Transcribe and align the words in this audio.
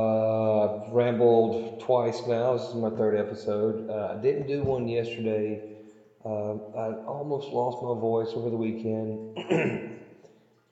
Uh, 0.00 0.64
I've 0.64 0.92
rambled 0.92 1.78
twice 1.78 2.26
now. 2.26 2.56
This 2.56 2.68
is 2.68 2.74
my 2.74 2.88
third 2.88 3.18
episode. 3.18 3.90
Uh, 3.90 4.14
I 4.16 4.22
didn't 4.22 4.46
do 4.46 4.62
one 4.62 4.88
yesterday. 4.88 5.60
Uh, 6.24 6.54
I 6.74 6.94
almost 7.06 7.52
lost 7.52 7.82
my 7.82 7.94
voice 8.00 8.32
over 8.34 8.48
the 8.48 8.56
weekend. 8.56 9.36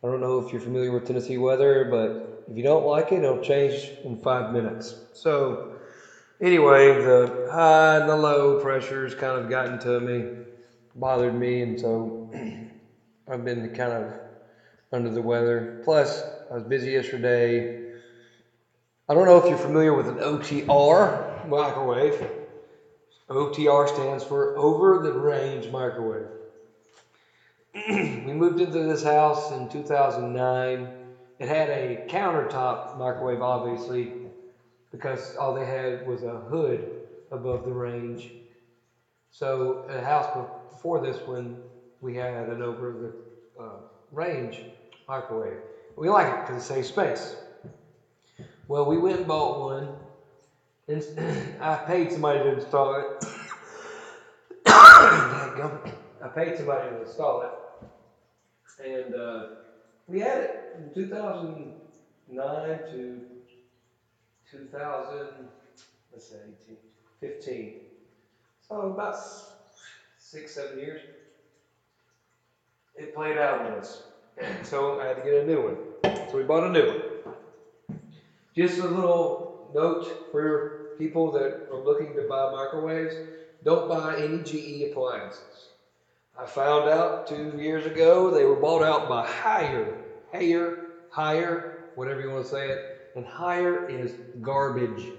I 0.02 0.06
don't 0.06 0.20
know 0.20 0.38
if 0.38 0.50
you're 0.50 0.62
familiar 0.62 0.92
with 0.92 1.06
Tennessee 1.06 1.36
weather, 1.36 1.84
but 1.84 2.44
if 2.50 2.56
you 2.56 2.62
don't 2.62 2.86
like 2.86 3.12
it, 3.12 3.22
it'll 3.22 3.42
change 3.42 3.90
in 4.02 4.16
five 4.16 4.50
minutes. 4.50 4.94
So, 5.12 5.74
anyway, 6.40 6.94
the 6.94 7.48
high 7.52 7.98
and 7.98 8.08
the 8.08 8.16
low 8.16 8.60
pressures 8.62 9.14
kind 9.14 9.42
of 9.42 9.50
gotten 9.50 9.78
to 9.80 10.00
me, 10.00 10.44
bothered 10.94 11.34
me, 11.34 11.60
and 11.60 11.78
so 11.78 12.30
I've 13.28 13.44
been 13.44 13.74
kind 13.74 13.92
of 13.92 14.14
under 14.90 15.10
the 15.10 15.20
weather. 15.22 15.82
Plus, 15.84 16.22
I 16.50 16.54
was 16.54 16.62
busy 16.62 16.92
yesterday. 16.92 17.87
I 19.10 19.14
don't 19.14 19.24
know 19.24 19.38
if 19.38 19.48
you're 19.48 19.56
familiar 19.56 19.94
with 19.94 20.08
an 20.08 20.18
OTR 20.18 21.46
microwave. 21.46 22.30
OTR 23.30 23.88
stands 23.88 24.22
for 24.22 24.52
over 24.54 24.98
the 24.98 25.14
range 25.14 25.70
microwave. 25.70 26.28
we 27.74 28.34
moved 28.34 28.60
into 28.60 28.80
this 28.84 29.02
house 29.02 29.50
in 29.50 29.66
2009. 29.66 30.92
It 31.38 31.48
had 31.48 31.70
a 31.70 32.02
countertop 32.06 32.94
microwave, 32.94 33.40
obviously, 33.40 34.12
because 34.92 35.34
all 35.40 35.54
they 35.54 35.64
had 35.64 36.04
was 36.04 36.22
a 36.22 36.40
hood 36.40 36.90
above 37.30 37.64
the 37.64 37.72
range. 37.72 38.34
So, 39.30 39.80
a 39.88 40.02
house 40.02 40.28
before 40.70 41.00
this 41.00 41.26
one, 41.26 41.56
we 42.00 42.14
had 42.14 42.48
an 42.48 42.60
over 42.60 42.92
the 42.92 43.62
uh, 43.62 43.78
range 44.10 44.66
microwave. 45.08 45.60
We 45.96 46.10
like 46.10 46.28
it 46.28 46.38
because 46.40 46.56
it 46.56 46.66
saves 46.66 46.88
space. 46.88 47.36
Well, 48.68 48.84
we 48.84 48.98
went 48.98 49.16
and 49.16 49.26
bought 49.26 49.60
one, 49.60 49.88
and 50.88 51.02
I 51.62 51.76
paid 51.86 52.12
somebody 52.12 52.40
to 52.40 52.56
install 52.56 53.00
it. 53.00 53.24
I 54.66 56.28
paid 56.34 56.58
somebody 56.58 56.90
to 56.90 57.00
install 57.00 57.42
it, 57.42 57.50
and 58.84 59.14
uh, 59.14 59.46
we 60.06 60.20
had 60.20 60.42
it 60.42 60.76
from 60.76 60.92
2009 60.92 62.78
to 62.92 63.20
2000. 64.50 65.28
Let's 66.12 66.28
say 66.28 66.36
18, 66.66 66.76
15. 67.20 67.74
So 68.68 68.80
about 68.82 69.16
six, 70.18 70.54
seven 70.54 70.78
years. 70.78 71.00
It 72.96 73.14
played 73.14 73.38
out 73.38 73.62
on 73.62 73.72
us, 73.78 74.02
so 74.62 75.00
I 75.00 75.06
had 75.06 75.16
to 75.16 75.22
get 75.22 75.44
a 75.44 75.46
new 75.46 75.62
one. 75.62 75.76
So 76.30 76.36
we 76.36 76.42
bought 76.42 76.64
a 76.64 76.70
new 76.70 76.86
one. 76.86 77.07
Just 78.58 78.80
a 78.80 78.88
little 78.88 79.70
note 79.72 80.32
for 80.32 80.96
people 80.98 81.30
that 81.30 81.68
are 81.70 81.78
looking 81.78 82.16
to 82.16 82.22
buy 82.22 82.50
microwaves 82.50 83.14
don't 83.62 83.88
buy 83.88 84.16
any 84.16 84.42
GE 84.42 84.90
appliances. 84.90 85.68
I 86.36 86.44
found 86.44 86.88
out 86.88 87.28
two 87.28 87.56
years 87.56 87.86
ago 87.86 88.32
they 88.32 88.44
were 88.44 88.56
bought 88.56 88.82
out 88.82 89.08
by 89.08 89.24
Haier. 89.24 89.98
Haier, 90.34 90.86
Haier, 91.14 91.74
whatever 91.94 92.20
you 92.20 92.30
want 92.30 92.46
to 92.46 92.50
say 92.50 92.66
it. 92.66 93.12
And 93.14 93.24
Haier 93.24 93.88
is 93.88 94.16
garbage 94.40 95.12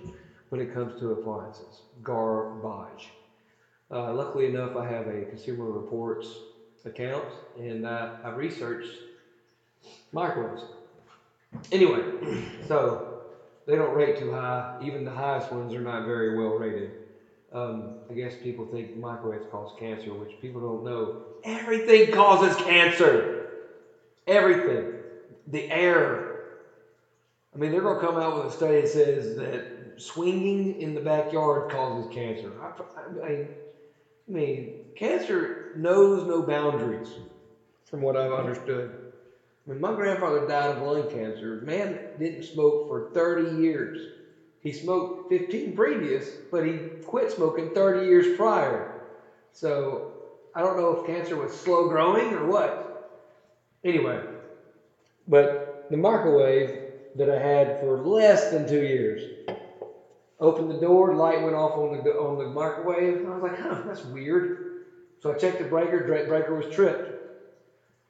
when 0.49 0.59
it 0.59 0.73
comes 0.73 0.99
to 0.99 1.11
appliances. 1.11 1.83
Garbage. 2.03 3.13
Uh, 3.89 4.11
luckily 4.11 4.47
enough, 4.47 4.75
I 4.75 4.85
have 4.85 5.07
a 5.07 5.23
Consumer 5.23 5.63
Reports 5.63 6.27
account 6.83 7.23
and 7.57 7.85
uh, 7.85 8.15
I 8.21 8.31
researched 8.31 8.97
microwaves. 10.11 10.65
Anyway, 11.71 12.03
so 12.67 13.08
they 13.69 13.75
don't 13.75 13.93
rate 13.93 14.17
too 14.17 14.31
high. 14.31 14.65
Even 14.79 15.03
the 15.03 15.11
highest 15.11 15.51
ones 15.51 15.75
are 15.75 15.81
not 15.81 16.03
very 16.03 16.29
well 16.29 16.49
rated. 16.51 16.91
Um, 17.51 17.93
I 18.09 18.13
guess 18.15 18.35
people 18.35 18.65
think 18.65 18.95
microwaves 18.95 19.45
cause 19.45 19.73
cancer, 19.77 20.13
which 20.13 20.39
people 20.39 20.61
don't 20.61 20.83
know. 20.83 21.13
Everything 21.43 22.09
causes 22.09 22.55
cancer. 22.55 23.29
Everything. 24.27 24.89
The 25.47 25.69
air. 25.71 26.25
I 27.53 27.57
mean, 27.57 27.71
they're 27.71 27.81
going 27.81 27.95
to 27.95 28.01
come 28.01 28.17
out 28.17 28.33
with 28.35 28.45
a 28.45 28.51
study 28.51 28.81
that 28.81 28.89
says 28.89 29.35
that 29.35 29.65
swinging 29.97 30.75
in 30.79 30.93
the 30.93 31.01
backyard 31.01 31.67
causes 31.67 32.07
cancer. 32.07 32.55
I, 32.61 32.69
I, 32.99 33.27
I 33.27 33.47
mean, 34.27 34.71
cancer 34.95 35.53
knows 35.73 36.23
no 36.25 36.43
boundaries, 36.43 37.19
from 37.85 38.01
what 38.01 38.15
I've 38.15 38.31
understood. 38.31 38.98
When 39.65 39.79
my 39.79 39.93
grandfather 39.93 40.45
died 40.47 40.71
of 40.71 40.81
lung 40.81 41.07
cancer, 41.07 41.59
man 41.63 41.99
didn't 42.17 42.43
smoke 42.43 42.87
for 42.87 43.09
30 43.13 43.43
years. 43.43 44.09
He 44.59 44.73
smoked 44.73 45.29
15 45.29 45.73
previous, 45.75 46.39
but 46.51 46.65
he 46.65 46.91
quit 47.05 47.31
smoking 47.31 47.71
30 47.73 48.01
years 48.01 48.27
prior. 48.35 48.89
So 49.51 50.05
I 50.53 50.61
don't 50.61 50.77
know 50.77 50.91
if 50.91 51.05
cancer 51.05 51.37
was 51.37 51.57
slow 51.57 51.87
growing 51.87 52.33
or 52.33 52.45
what. 52.45 52.83
Anyway, 53.83 54.21
but 55.27 55.63
the 55.89 55.97
microwave 55.97 56.77
that 57.15 57.29
I 57.29 57.39
had 57.39 57.79
for 57.79 57.99
less 57.99 58.49
than 58.49 58.65
two 58.67 58.81
years. 58.83 59.29
Opened 60.39 60.71
the 60.71 60.79
door, 60.79 61.15
light 61.15 61.41
went 61.41 61.55
off 61.55 61.77
on 61.77 61.91
the 61.91 62.11
on 62.11 62.37
the 62.37 62.47
microwave. 62.47 63.25
I 63.25 63.33
was 63.33 63.41
like, 63.41 63.57
huh, 63.57 63.81
that's 63.85 64.05
weird. 64.05 64.49
So 65.19 65.31
I 65.31 65.35
checked 65.35 65.59
the 65.59 65.65
breaker, 65.65 66.03
breaker 66.05 66.55
was 66.55 66.67
tripped. 66.69 67.09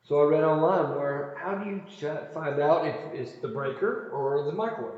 So 0.10 0.20
I 0.22 0.24
read 0.24 0.44
online 0.44 0.98
where 0.98 1.36
how 1.38 1.54
do 1.54 1.70
you 1.70 1.84
find 2.34 2.60
out 2.60 2.88
if 2.88 2.96
it's 3.14 3.38
the 3.44 3.48
breaker 3.48 4.10
or 4.12 4.44
the 4.44 4.52
microwave? 4.52 4.98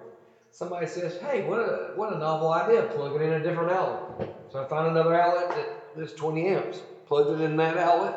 Somebody 0.51 0.87
says, 0.87 1.17
hey, 1.17 1.41
what 1.41 1.59
a, 1.59 1.91
what 1.95 2.13
a 2.13 2.17
novel 2.17 2.53
idea, 2.53 2.83
plug 2.83 3.15
it 3.15 3.21
in 3.21 3.33
a 3.33 3.43
different 3.43 3.71
outlet. 3.71 4.29
So 4.47 4.61
I 4.63 4.69
found 4.69 4.87
another 4.87 5.13
outlet 5.13 5.49
that 5.49 5.67
that 5.95 6.01
is 6.01 6.13
20 6.13 6.47
amps, 6.47 6.83
plugged 7.05 7.29
it 7.29 7.41
in 7.41 7.57
that 7.57 7.75
outlet, 7.75 8.15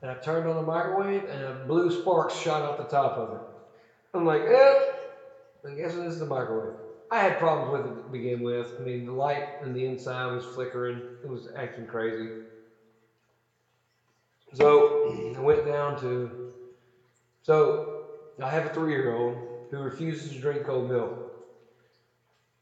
and 0.00 0.08
I 0.08 0.14
turned 0.14 0.46
on 0.46 0.54
the 0.54 0.62
microwave, 0.62 1.24
and 1.28 1.42
a 1.42 1.54
blue 1.66 1.90
spark 1.90 2.30
shot 2.30 2.62
out 2.62 2.78
the 2.78 2.84
top 2.84 3.16
of 3.16 3.32
it. 3.32 3.40
I'm 4.14 4.24
like, 4.24 4.42
eh, 4.46 4.74
I 5.66 5.72
guess 5.74 5.92
this 5.92 6.12
is 6.12 6.20
the 6.20 6.24
microwave. 6.24 6.74
I 7.10 7.18
had 7.18 7.36
problems 7.36 7.68
with 7.68 7.84
it 7.84 8.04
to 8.04 8.10
begin 8.12 8.42
with. 8.42 8.72
I 8.78 8.80
mean, 8.80 9.06
the 9.06 9.12
light 9.12 9.42
in 9.60 9.72
the 9.72 9.86
inside 9.86 10.26
was 10.26 10.44
flickering. 10.44 11.02
It 11.24 11.26
was 11.26 11.48
acting 11.56 11.88
crazy. 11.88 12.30
So 14.54 15.34
I 15.36 15.40
went 15.40 15.66
down 15.66 16.00
to, 16.00 16.30
so 17.42 17.88
I 18.42 18.50
have 18.50 18.66
a 18.66 18.70
three-year-old 18.70 19.70
who 19.70 19.78
refuses 19.78 20.32
to 20.32 20.40
drink 20.40 20.64
cold 20.64 20.88
milk. 20.88 21.32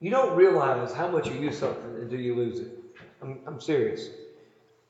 You 0.00 0.10
don't 0.10 0.34
realize 0.36 0.92
how 0.92 1.08
much 1.08 1.28
you 1.28 1.34
use 1.34 1.58
something 1.58 1.96
until 2.00 2.20
you 2.20 2.34
lose 2.34 2.60
it. 2.60 2.72
I'm, 3.22 3.40
I'm 3.46 3.60
serious. 3.60 4.10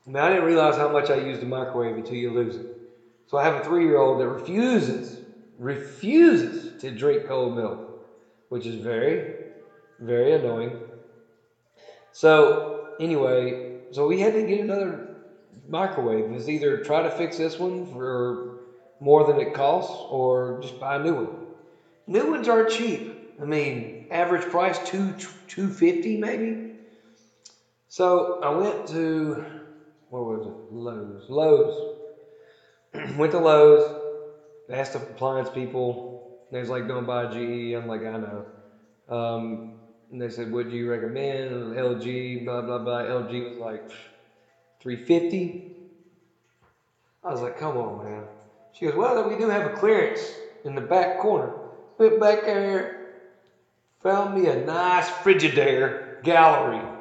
I 0.05 0.09
mean, 0.09 0.17
I 0.17 0.29
didn't 0.29 0.45
realize 0.45 0.75
how 0.77 0.89
much 0.89 1.09
I 1.09 1.15
used 1.15 1.41
the 1.41 1.45
microwave 1.45 1.97
until 1.97 2.17
you 2.17 2.31
lose 2.31 2.57
it. 2.57 2.67
So 3.27 3.37
I 3.37 3.43
have 3.43 3.55
a 3.55 3.61
three-year-old 3.61 4.19
that 4.19 4.27
refuses, 4.27 5.21
refuses 5.57 6.73
to 6.79 6.91
drink 6.91 7.25
cold 7.25 7.55
milk, 7.55 7.81
which 8.49 8.65
is 8.65 8.75
very, 8.75 9.25
very 9.99 10.33
annoying. 10.33 10.77
So 12.11 12.57
anyway, 12.99 13.57
so 13.91 14.05
we 14.05 14.19
had 14.19 14.33
to 14.33 14.43
get 14.43 14.59
another 14.59 15.14
microwave. 15.67 16.31
is 16.31 16.49
either 16.49 16.77
try 16.77 17.01
to 17.01 17.09
fix 17.09 17.37
this 17.37 17.59
one 17.59 17.85
for 17.85 18.39
more 18.99 19.23
than 19.23 19.39
it 19.39 19.53
costs, 19.53 20.05
or 20.09 20.59
just 20.61 20.79
buy 20.79 20.95
a 20.95 20.99
new 20.99 21.15
one. 21.15 21.29
New 22.07 22.27
ones 22.31 22.47
aren't 22.47 22.69
cheap. 22.69 23.09
I 23.39 23.45
mean, 23.45 24.05
average 24.09 24.49
price 24.49 24.79
two 24.79 25.13
two 25.47 25.69
fifty 25.71 26.17
maybe. 26.17 26.59
So 27.87 28.39
I 28.41 28.49
went 28.49 28.87
to 28.87 29.43
what 30.09 30.25
was 30.25 30.45
it? 30.47 30.55
Lowe's. 30.69 31.25
Lowe's. 31.29 31.85
went 33.17 33.31
to 33.31 33.39
Lowe's. 33.39 33.83
Asked 34.69 34.93
the 34.93 34.99
appliance 34.99 35.49
people. 35.49 36.01
They 36.51 36.59
was 36.59 36.69
like, 36.69 36.87
"Don't 36.87 37.05
buy 37.05 37.25
GE." 37.27 37.73
I'm 37.73 37.87
like, 37.87 38.03
"I 38.05 38.17
know." 38.17 38.45
Um, 39.07 39.61
and 40.11 40.21
they 40.21 40.29
said, 40.29 40.51
"What 40.51 40.69
do 40.69 40.75
you 40.75 40.87
recommend?" 40.87 41.73
LG. 41.75 42.43
Blah 42.45 42.61
blah 42.61 42.79
blah. 42.79 43.01
LG 43.03 43.41
was 43.43 43.57
like 43.57 43.83
350. 44.85 45.57
I 47.23 47.31
was 47.31 47.41
like, 47.41 47.55
"Come 47.55 47.75
on, 47.77 47.97
man." 47.97 48.27
She 48.71 48.85
goes, 48.85 48.93
"Well, 48.95 49.23
we 49.23 49.35
do 49.35 49.49
have 49.49 49.65
a 49.65 49.69
clearance 49.71 50.39
in 50.63 50.75
the 50.75 50.81
back 50.81 51.17
corner." 51.17 51.57
Went 51.97 52.19
back 52.19 52.43
there, 52.43 52.91
found 54.01 54.33
me 54.33 54.47
a 54.47 54.55
nice 54.55 55.09
Frigidaire 55.09 55.95
gallery 56.23 56.91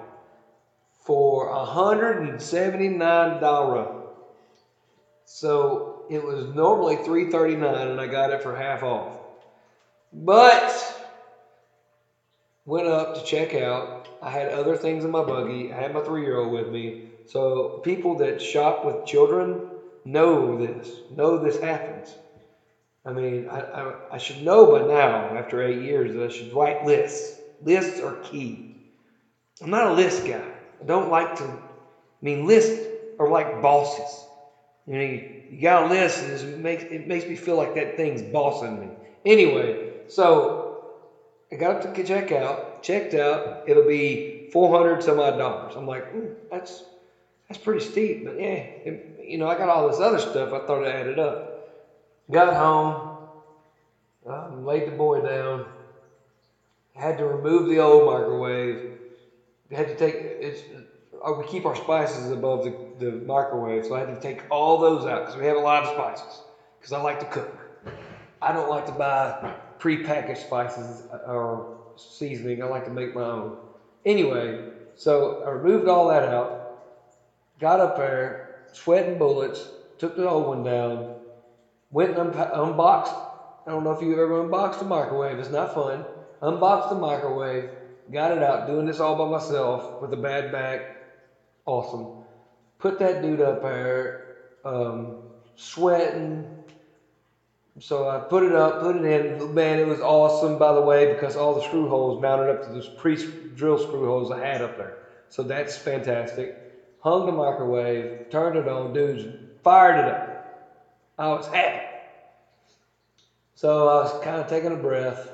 for 0.92 1.48
$179. 1.50 3.90
So 5.24 5.84
it 6.08 6.20
was 6.20 6.46
normally 6.46 6.96
339 6.96 7.88
and 7.88 8.00
I 8.00 8.06
got 8.06 8.30
it 8.30 8.42
for 8.42 8.54
half 8.54 8.82
off. 8.82 9.20
But 10.12 10.94
went 12.66 12.86
up 12.86 13.14
to 13.14 13.22
check 13.22 13.54
out. 13.54 13.88
I 14.20 14.30
had 14.30 14.48
other 14.48 14.76
things 14.76 15.04
in 15.04 15.10
my 15.10 15.22
buggy. 15.22 15.72
I 15.72 15.80
had 15.80 15.92
my 15.92 16.00
three 16.00 16.22
year 16.22 16.36
old 16.36 16.52
with 16.52 16.68
me. 16.68 16.96
So 17.26 17.80
people 17.84 18.16
that 18.16 18.40
shop 18.40 18.84
with 18.84 19.04
children, 19.06 19.62
know 20.04 20.56
this, 20.56 21.02
know 21.10 21.38
this 21.38 21.58
happens. 21.58 22.18
I 23.04 23.12
mean, 23.12 23.46
I, 23.48 23.60
I, 23.60 23.94
I 24.12 24.18
should 24.18 24.42
know 24.42 24.66
by 24.66 24.82
now, 24.82 25.34
after 25.36 25.62
eight 25.62 25.82
years, 25.82 26.14
that 26.14 26.24
I 26.24 26.28
should 26.28 26.52
write 26.52 26.84
lists. 26.84 27.40
Lists 27.60 28.00
are 28.00 28.14
key. 28.14 28.66
I'm 29.62 29.70
not 29.70 29.86
a 29.86 29.94
list 29.94 30.24
guy. 30.24 30.52
I 30.80 30.84
don't 30.84 31.08
like 31.10 31.34
to, 31.36 31.44
I 31.44 31.58
mean, 32.22 32.46
lists 32.46 32.88
are 33.18 33.28
like 33.28 33.60
bosses. 33.60 34.28
You 34.86 34.94
know, 34.94 35.02
you, 35.04 35.22
you 35.48 35.60
got 35.62 35.84
a 35.84 35.88
list, 35.88 36.22
and 36.22 36.32
it 36.32 36.58
makes, 36.58 36.84
it 36.84 37.06
makes 37.06 37.26
me 37.28 37.36
feel 37.36 37.56
like 37.56 37.74
that 37.74 37.96
thing's 37.96 38.22
bossing 38.22 38.78
me. 38.78 38.90
Anyway, 39.24 39.76
so 40.06 40.64
I 41.52 41.56
got 41.56 41.76
up 41.86 41.94
to 41.94 42.04
check 42.04 42.32
out, 42.32 42.82
checked 42.82 43.14
out, 43.14 43.46
it'll 43.66 43.82
be 43.82 44.48
400 44.52 45.02
some 45.02 45.18
odd 45.20 45.38
dollars. 45.38 45.76
I'm 45.76 45.86
like, 45.86 46.04
that's, 46.50 46.84
that's 47.48 47.60
pretty 47.62 47.80
steep, 47.80 48.24
but 48.24 48.38
yeah, 48.38 48.64
it, 48.84 49.04
you 49.18 49.38
know, 49.38 49.48
I 49.48 49.54
got 49.54 49.68
all 49.68 49.86
this 49.86 50.00
other 50.00 50.18
stuff. 50.18 50.52
I 50.52 50.60
thought 50.60 50.84
I 50.84 50.90
added 50.90 51.18
up. 51.18 51.50
Got 52.30 52.54
home, 52.54 53.04
um, 54.26 54.64
laid 54.64 54.86
the 54.86 54.92
boy 54.92 55.20
down, 55.20 55.66
had 56.94 57.18
to 57.18 57.26
remove 57.26 57.68
the 57.68 57.78
old 57.78 58.06
microwave, 58.06 58.82
had 59.70 59.88
to 59.88 59.94
take 59.94 60.16
it's. 60.20 60.64
Uh, 61.24 61.32
we 61.32 61.44
keep 61.44 61.64
our 61.64 61.76
spices 61.76 62.30
above 62.30 62.64
the, 62.64 62.74
the 62.98 63.12
microwave, 63.24 63.86
so 63.86 63.94
I 63.94 64.00
had 64.00 64.08
to 64.08 64.16
take 64.16 64.44
all 64.50 64.78
those 64.78 65.06
out 65.06 65.22
because 65.22 65.36
we 65.36 65.46
have 65.46 65.56
a 65.56 65.60
lot 65.60 65.82
of 65.82 65.88
spices. 65.88 66.42
Because 66.78 66.92
I 66.92 66.98
like 66.98 67.20
to 67.20 67.26
cook. 67.26 67.70
I 68.42 68.52
don't 68.52 68.68
like 68.68 68.86
to 68.86 68.92
buy 68.92 69.34
pre-packaged 69.78 70.40
spices 70.40 71.02
or 71.26 71.66
seasoning. 71.96 72.62
I 72.62 72.66
like 72.66 72.84
to 72.84 72.90
make 72.90 73.14
my 73.14 73.22
own. 73.24 73.54
Anyway, 74.04 74.58
so 74.94 75.38
I 75.44 75.48
removed 75.48 75.88
all 75.88 76.08
that 76.08 76.24
out, 76.24 76.63
got 77.64 77.80
up 77.80 77.96
there, 77.96 78.66
sweating 78.72 79.16
bullets, 79.16 79.66
took 79.96 80.16
the 80.16 80.28
old 80.28 80.46
one 80.46 80.62
down, 80.62 81.14
went 81.90 82.14
and 82.18 82.34
unboxed. 82.34 83.14
I 83.66 83.70
don't 83.70 83.84
know 83.84 83.92
if 83.92 84.02
you 84.02 84.22
ever 84.22 84.42
unboxed 84.42 84.82
a 84.82 84.84
microwave. 84.84 85.38
It's 85.38 85.48
not 85.48 85.72
fun. 85.72 86.04
Unboxed 86.42 86.90
the 86.90 86.96
microwave, 86.96 87.70
got 88.12 88.32
it 88.32 88.42
out, 88.42 88.66
doing 88.66 88.84
this 88.84 89.00
all 89.00 89.16
by 89.16 89.30
myself 89.30 90.02
with 90.02 90.12
a 90.12 90.16
bad 90.18 90.52
back. 90.52 90.94
Awesome. 91.64 92.24
Put 92.78 92.98
that 92.98 93.22
dude 93.22 93.40
up 93.40 93.62
there, 93.62 94.36
um, 94.66 95.22
sweating. 95.56 96.46
So 97.80 98.10
I 98.10 98.18
put 98.18 98.42
it 98.42 98.54
up, 98.54 98.82
put 98.82 98.96
it 98.96 99.06
in. 99.06 99.54
Man, 99.54 99.78
it 99.78 99.86
was 99.86 100.00
awesome, 100.00 100.58
by 100.58 100.74
the 100.74 100.82
way, 100.82 101.14
because 101.14 101.34
all 101.34 101.54
the 101.54 101.62
screw 101.62 101.88
holes 101.88 102.20
mounted 102.20 102.50
up 102.50 102.66
to 102.66 102.72
those 102.74 102.90
pre-drill 102.90 103.78
screw 103.78 104.04
holes 104.04 104.30
I 104.30 104.44
had 104.44 104.60
up 104.60 104.76
there. 104.76 104.98
So 105.30 105.42
that's 105.42 105.78
fantastic. 105.78 106.63
Hung 107.04 107.26
the 107.26 107.32
microwave, 107.32 108.14
turned 108.30 108.56
it 108.56 108.66
on, 108.66 108.94
dudes 108.94 109.26
fired 109.62 109.98
it 109.98 110.08
up. 110.08 110.26
I 111.18 111.28
was 111.28 111.46
happy. 111.46 111.82
So 113.54 113.88
I 113.88 114.00
was 114.00 114.14
kind 114.14 114.40
of 114.40 114.46
taking 114.48 114.72
a 114.72 114.76
breath. 114.76 115.30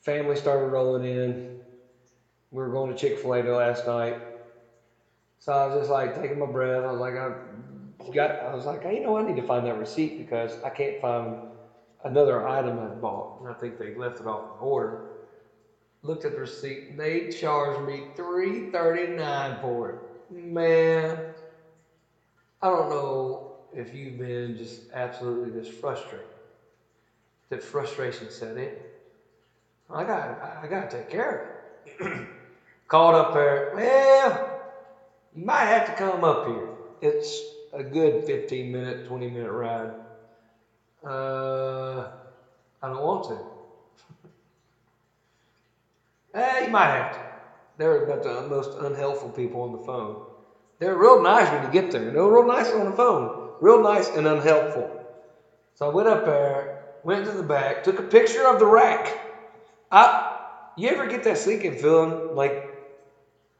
Family 0.00 0.34
started 0.34 0.66
rolling 0.66 1.04
in. 1.04 1.40
We 2.50 2.64
were 2.64 2.70
going 2.70 2.90
to 2.90 2.96
Chick 2.96 3.18
fil 3.18 3.34
A 3.34 3.42
last 3.42 3.86
night. 3.86 4.18
So 5.38 5.52
I 5.52 5.66
was 5.66 5.76
just 5.76 5.90
like 5.90 6.14
taking 6.14 6.38
my 6.40 6.46
breath. 6.46 6.84
I 6.84 6.90
was 6.90 6.98
like, 6.98 7.14
I 7.14 7.30
got, 8.12 8.42
I 8.42 8.52
was 8.52 8.66
like, 8.66 8.82
hey, 8.82 8.96
you 8.96 9.00
know, 9.00 9.16
I 9.16 9.22
need 9.22 9.36
to 9.36 9.42
find 9.42 9.64
that 9.66 9.76
receipt 9.76 10.18
because 10.18 10.58
I 10.64 10.70
can't 10.70 10.98
find 11.00 11.38
another 12.04 12.44
item 12.44 12.80
I 12.80 12.88
bought. 12.88 13.30
And 13.38 13.48
I 13.48 13.54
think 13.54 13.78
they 13.78 13.92
left 13.94 14.20
it 14.20 14.26
off 14.26 14.48
the 14.48 14.54
order. 14.56 15.04
Looked 16.02 16.24
at 16.24 16.34
the 16.34 16.40
receipt 16.40 16.96
they 16.96 17.28
charged 17.28 17.80
me 17.80 18.08
three 18.16 18.62
thirty 18.72 19.06
nine 19.06 19.56
for 19.60 19.90
it. 19.90 20.07
Man, 20.30 21.22
I 22.62 22.68
don't 22.68 22.88
know 22.88 23.48
if 23.72 23.92
you've 23.94 24.18
been 24.18 24.56
just 24.56 24.82
absolutely 24.92 25.50
just 25.50 25.72
frustrated, 25.72 26.28
that 27.50 27.62
frustration 27.62 28.30
set 28.30 28.56
in. 28.56 28.72
I 29.90 30.04
got 30.04 30.42
I 30.42 30.66
got 30.68 30.90
to 30.90 30.98
take 30.98 31.08
care 31.10 31.36
of 31.96 32.00
it. 32.00 32.28
Called 32.88 33.14
up 33.14 33.32
there. 33.32 33.70
Well, 33.72 34.42
you 35.34 35.44
might 35.44 35.66
have 35.66 35.86
to 35.86 35.92
come 35.92 36.24
up 36.24 36.46
here. 36.46 36.72
It's 37.00 37.44
a 37.72 37.82
good 37.82 38.24
15 38.24 38.70
minute, 38.72 39.04
20 39.04 39.28
minute 39.28 39.52
ride. 39.52 39.92
Uh, 41.04 42.08
I 42.82 42.88
don't 42.88 43.02
want 43.02 43.24
to. 43.24 43.44
eh, 46.34 46.60
you 46.66 46.70
might 46.70 46.88
have 46.90 47.12
to. 47.12 47.27
They're 47.78 48.04
about 48.04 48.22
the 48.24 48.42
most 48.42 48.74
unhelpful 48.78 49.30
people 49.30 49.62
on 49.62 49.72
the 49.72 49.78
phone. 49.78 50.18
They're 50.78 50.98
real 50.98 51.22
nice 51.22 51.50
when 51.50 51.62
you 51.62 51.70
get 51.70 51.90
there. 51.90 52.12
They're 52.12 52.30
real 52.30 52.46
nice 52.46 52.72
on 52.72 52.84
the 52.84 52.96
phone 52.96 53.30
real 53.60 53.82
nice 53.82 54.10
and 54.10 54.26
unhelpful. 54.26 54.96
So 55.74 55.90
I 55.90 55.94
went 55.94 56.08
up 56.08 56.24
there, 56.24 56.70
went 57.02 57.24
to 57.26 57.32
the 57.32 57.42
back, 57.42 57.82
took 57.82 57.98
a 57.98 58.04
picture 58.04 58.46
of 58.46 58.58
the 58.58 58.66
rack. 58.66 59.18
I, 59.90 60.20
you 60.76 60.88
ever 60.90 61.06
get 61.06 61.24
that 61.24 61.38
sinking 61.38 61.76
feeling 61.78 62.22
like 62.30 62.64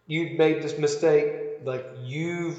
you 0.06 0.34
made 0.36 0.62
this 0.62 0.78
mistake, 0.78 1.26
like 1.62 1.86
you 1.94 2.54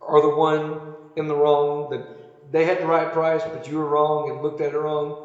are 0.00 0.20
the 0.20 0.30
one 0.30 0.82
in 1.16 1.26
the 1.28 1.36
wrong, 1.36 1.88
that 1.90 2.06
they 2.50 2.64
had 2.64 2.80
the 2.80 2.86
right 2.86 3.12
price, 3.12 3.44
but 3.44 3.66
you 3.66 3.76
were 3.76 3.88
wrong 3.88 4.28
and 4.30 4.42
looked 4.42 4.60
at 4.60 4.72
it 4.72 4.78
wrong? 4.78 5.16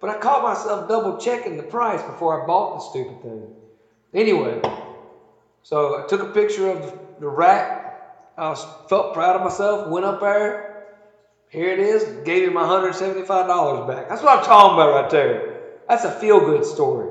But 0.00 0.10
I 0.10 0.18
caught 0.18 0.42
myself 0.42 0.88
double 0.88 1.18
checking 1.18 1.56
the 1.56 1.62
price 1.62 2.02
before 2.02 2.42
I 2.42 2.46
bought 2.46 2.74
the 2.74 2.80
stupid 2.80 3.22
thing. 3.22 3.52
Anyway, 4.12 4.60
so 5.64 6.00
I 6.00 6.06
took 6.06 6.22
a 6.22 6.32
picture 6.32 6.70
of 6.70 6.96
the 7.18 7.28
rack. 7.28 7.80
I 8.38 8.50
was, 8.50 8.64
felt 8.88 9.14
proud 9.14 9.34
of 9.34 9.42
myself, 9.42 9.88
went 9.88 10.06
up 10.06 10.20
there, 10.20 10.74
here 11.54 11.70
it 11.70 11.78
is. 11.78 12.02
Gave 12.24 12.48
him 12.48 12.54
my 12.54 12.64
$175 12.64 13.86
back. 13.86 14.08
That's 14.08 14.22
what 14.24 14.38
I'm 14.38 14.44
talking 14.44 14.74
about 14.74 14.92
right 14.92 15.08
there. 15.08 15.60
That's 15.88 16.04
a 16.04 16.10
feel 16.10 16.40
good 16.40 16.64
story. 16.64 17.08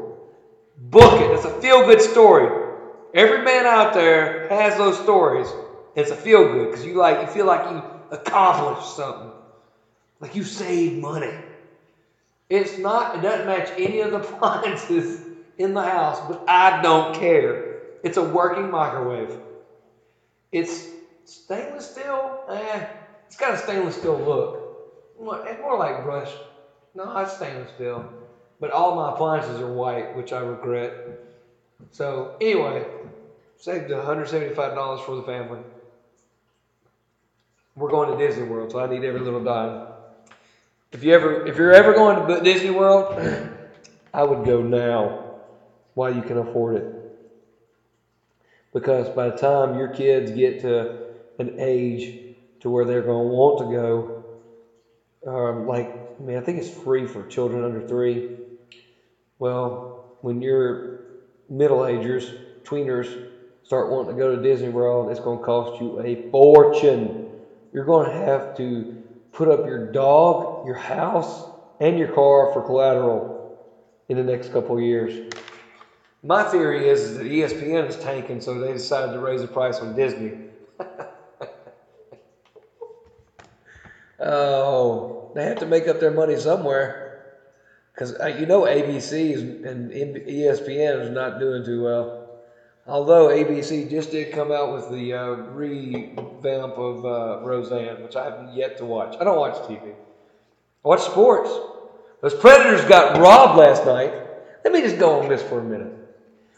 Book 0.78 1.22
it. 1.22 1.32
It's 1.32 1.46
a 1.46 1.62
feel 1.62 1.86
good 1.86 2.02
story. 2.02 2.74
Every 3.14 3.42
man 3.46 3.66
out 3.66 3.94
there 3.94 4.50
has 4.50 4.76
those 4.76 5.00
stories. 5.00 5.48
It's 5.96 6.12
a 6.12 6.16
feel 6.16 6.44
good 6.44 6.72
because 6.72 6.86
you 6.86 6.96
like 6.96 7.22
you 7.22 7.28
feel 7.28 7.46
like 7.46 7.72
you 7.72 7.82
accomplished 8.12 8.98
something. 8.98 9.32
Like 10.20 10.36
you 10.36 10.44
saved 10.44 11.00
money. 11.00 11.34
It's 12.50 12.78
not, 12.78 13.16
it 13.16 13.22
doesn't 13.22 13.46
match 13.46 13.70
any 13.78 14.02
of 14.02 14.12
the 14.12 14.18
appliances 14.24 15.22
in 15.58 15.74
the 15.74 15.84
house, 15.84 16.20
but 16.28 16.44
I 16.50 16.82
don't 16.82 17.16
care. 17.16 17.73
It's 18.04 18.18
a 18.18 18.24
working 18.24 18.70
microwave. 18.70 19.38
It's 20.52 20.88
stainless 21.26 21.90
steel, 21.90 22.44
eh, 22.50 22.86
it's 23.28 23.38
got 23.38 23.54
a 23.54 23.58
stainless 23.58 23.96
steel 23.96 24.20
look. 24.20 24.60
It's 25.48 25.62
more 25.62 25.78
like 25.78 26.04
brushed. 26.04 26.38
No, 26.94 27.18
it's 27.18 27.36
stainless 27.36 27.72
steel. 27.74 28.08
But 28.60 28.72
all 28.72 28.96
my 28.96 29.14
appliances 29.14 29.60
are 29.60 29.72
white, 29.72 30.16
which 30.16 30.32
I 30.34 30.42
regret. 30.42 30.94
So 31.92 32.36
anyway, 32.40 32.86
saved 33.58 33.90
$175 33.90 35.06
for 35.06 35.16
the 35.16 35.24
family. 35.24 35.60
We're 37.76 37.90
going 37.90 38.12
to 38.12 38.18
Disney 38.18 38.44
World, 38.44 38.72
so 38.72 38.80
I 38.80 38.88
need 38.88 39.04
every 39.04 39.22
little 39.22 39.44
dime. 39.44 39.88
If 40.92 41.04
you 41.04 41.14
ever, 41.14 41.48
if 41.48 41.58
you're 41.58 41.74
ever 41.74 41.94
going 41.94 42.28
to 42.28 42.44
Disney 42.44 42.70
World, 42.70 43.20
I 44.14 44.24
would 44.24 44.46
go 44.46 44.62
now, 44.62 45.40
while 45.96 46.14
you 46.14 46.22
can 46.22 46.38
afford 46.38 46.76
it. 46.76 47.03
Because 48.74 49.10
by 49.10 49.30
the 49.30 49.38
time 49.38 49.78
your 49.78 49.90
kids 49.90 50.32
get 50.32 50.62
to 50.62 51.04
an 51.40 51.58
age 51.60 52.36
to 52.62 52.70
where 52.70 52.86
they're 52.86 53.02
going 53.02 53.28
to 53.28 53.34
want 53.34 53.60
to 53.60 53.66
go. 53.76 54.24
Um, 55.28 55.68
like, 55.68 55.88
I 56.20 56.24
mean, 56.24 56.38
I 56.38 56.42
think 56.42 56.60
it's 56.60 56.70
free 56.70 57.06
for 57.06 57.26
children 57.28 57.64
under 57.64 57.82
three. 57.82 58.38
Well, 59.40 60.18
when 60.22 60.42
your 60.42 61.00
middle 61.50 61.86
agers, 61.86 62.32
tweeners, 62.64 63.30
start 63.64 63.90
wanting 63.90 64.16
to 64.16 64.18
go 64.18 64.36
to 64.36 64.42
Disney 64.42 64.70
World, 64.70 65.10
it's 65.10 65.20
going 65.20 65.40
to 65.40 65.46
cost 65.46 65.82
you 65.82 66.00
a 66.02 66.30
fortune. 66.32 67.32
You're 67.74 67.86
going 67.86 68.10
to 68.10 68.16
have 68.16 68.56
to 68.58 69.04
put 69.34 69.50
up 69.50 69.66
your 69.66 69.92
dog, 69.92 70.66
your 70.66 70.76
house, 70.76 71.44
and 71.80 71.98
your 71.98 72.14
car 72.14 72.54
for 72.54 72.62
collateral 72.62 73.58
in 74.08 74.18
the 74.18 74.24
next 74.24 74.54
couple 74.54 74.80
years. 74.80 75.34
My 76.24 76.44
theory 76.44 76.88
is, 76.88 77.02
is 77.02 77.18
that 77.18 77.26
ESPN 77.26 77.90
is 77.90 77.98
tanking, 77.98 78.40
so 78.40 78.58
they 78.58 78.72
decided 78.72 79.14
to 79.14 79.20
raise 79.20 79.42
the 79.42 79.48
price 79.48 79.80
on 79.80 79.96
Disney. 79.96 80.38
Oh, 84.24 85.32
they 85.36 85.44
have 85.44 85.60
to 85.60 85.66
make 85.66 85.88
up 85.90 86.00
their 86.00 86.12
money 86.12 86.38
somewhere, 86.38 87.36
because 87.94 88.18
uh, 88.20 88.28
you 88.28 88.46
know 88.46 88.62
ABC 88.62 89.66
and 89.66 89.92
ESPN 89.92 91.02
is 91.02 91.10
not 91.10 91.40
doing 91.40 91.66
too 91.66 91.84
well. 91.84 92.30
Although 92.88 93.30
ABC 93.30 93.90
just 93.90 94.12
did 94.12 94.32
come 94.32 94.52
out 94.52 94.74
with 94.74 94.90
the 94.92 95.14
uh, 95.14 95.28
revamp 95.52 96.74
of 96.78 97.06
uh, 97.06 97.46
Roseanne, 97.46 98.02
which 98.02 98.16
I 98.16 98.26
haven't 98.26 98.54
yet 98.54 98.78
to 98.78 98.86
watch. 98.86 99.16
I 99.20 99.26
don't 99.26 99.38
watch 99.38 99.56
TV. 99.68 99.92
I 99.92 100.88
watch 100.88 101.02
sports. 101.02 101.50
Those 102.22 102.36
Predators 102.36 102.86
got 102.86 103.20
robbed 103.20 103.58
last 103.58 103.86
night. 103.86 104.14
Let 104.64 104.74
me 104.74 104.82
just 104.82 105.00
go 105.00 105.20
on 105.20 105.28
this 105.28 105.42
for 105.42 105.60
a 105.60 105.64
minute. 105.64 106.03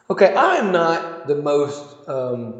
Okay, 0.09 0.31
I 0.35 0.57
am 0.57 0.71
not 0.71 1.07
the 1.23 1.35
most. 1.35 1.95
Um, 2.07 2.55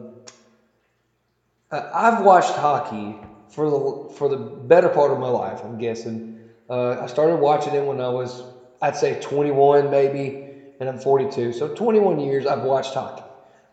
I've 1.71 2.19
watched 2.21 2.55
hockey 2.55 3.21
for 3.47 3.69
the 3.69 4.09
for 4.13 4.29
the 4.29 4.37
better 4.37 4.89
part 4.89 5.11
of 5.11 5.17
my 5.19 5.27
life. 5.29 5.63
I'm 5.63 5.77
guessing. 5.77 6.23
Uh, 6.69 6.95
I 6.99 7.05
started 7.07 7.37
watching 7.37 7.75
it 7.75 7.83
when 7.85 7.99
I 7.99 8.09
was, 8.09 8.45
I'd 8.81 8.95
say, 8.95 9.15
21 9.15 9.89
maybe, 9.89 10.41
and 10.79 10.89
I'm 10.89 10.97
42. 10.97 11.51
So 11.51 11.67
21 11.67 12.19
years 12.19 12.45
I've 12.45 12.61
watched 12.63 12.93
hockey. 12.93 13.23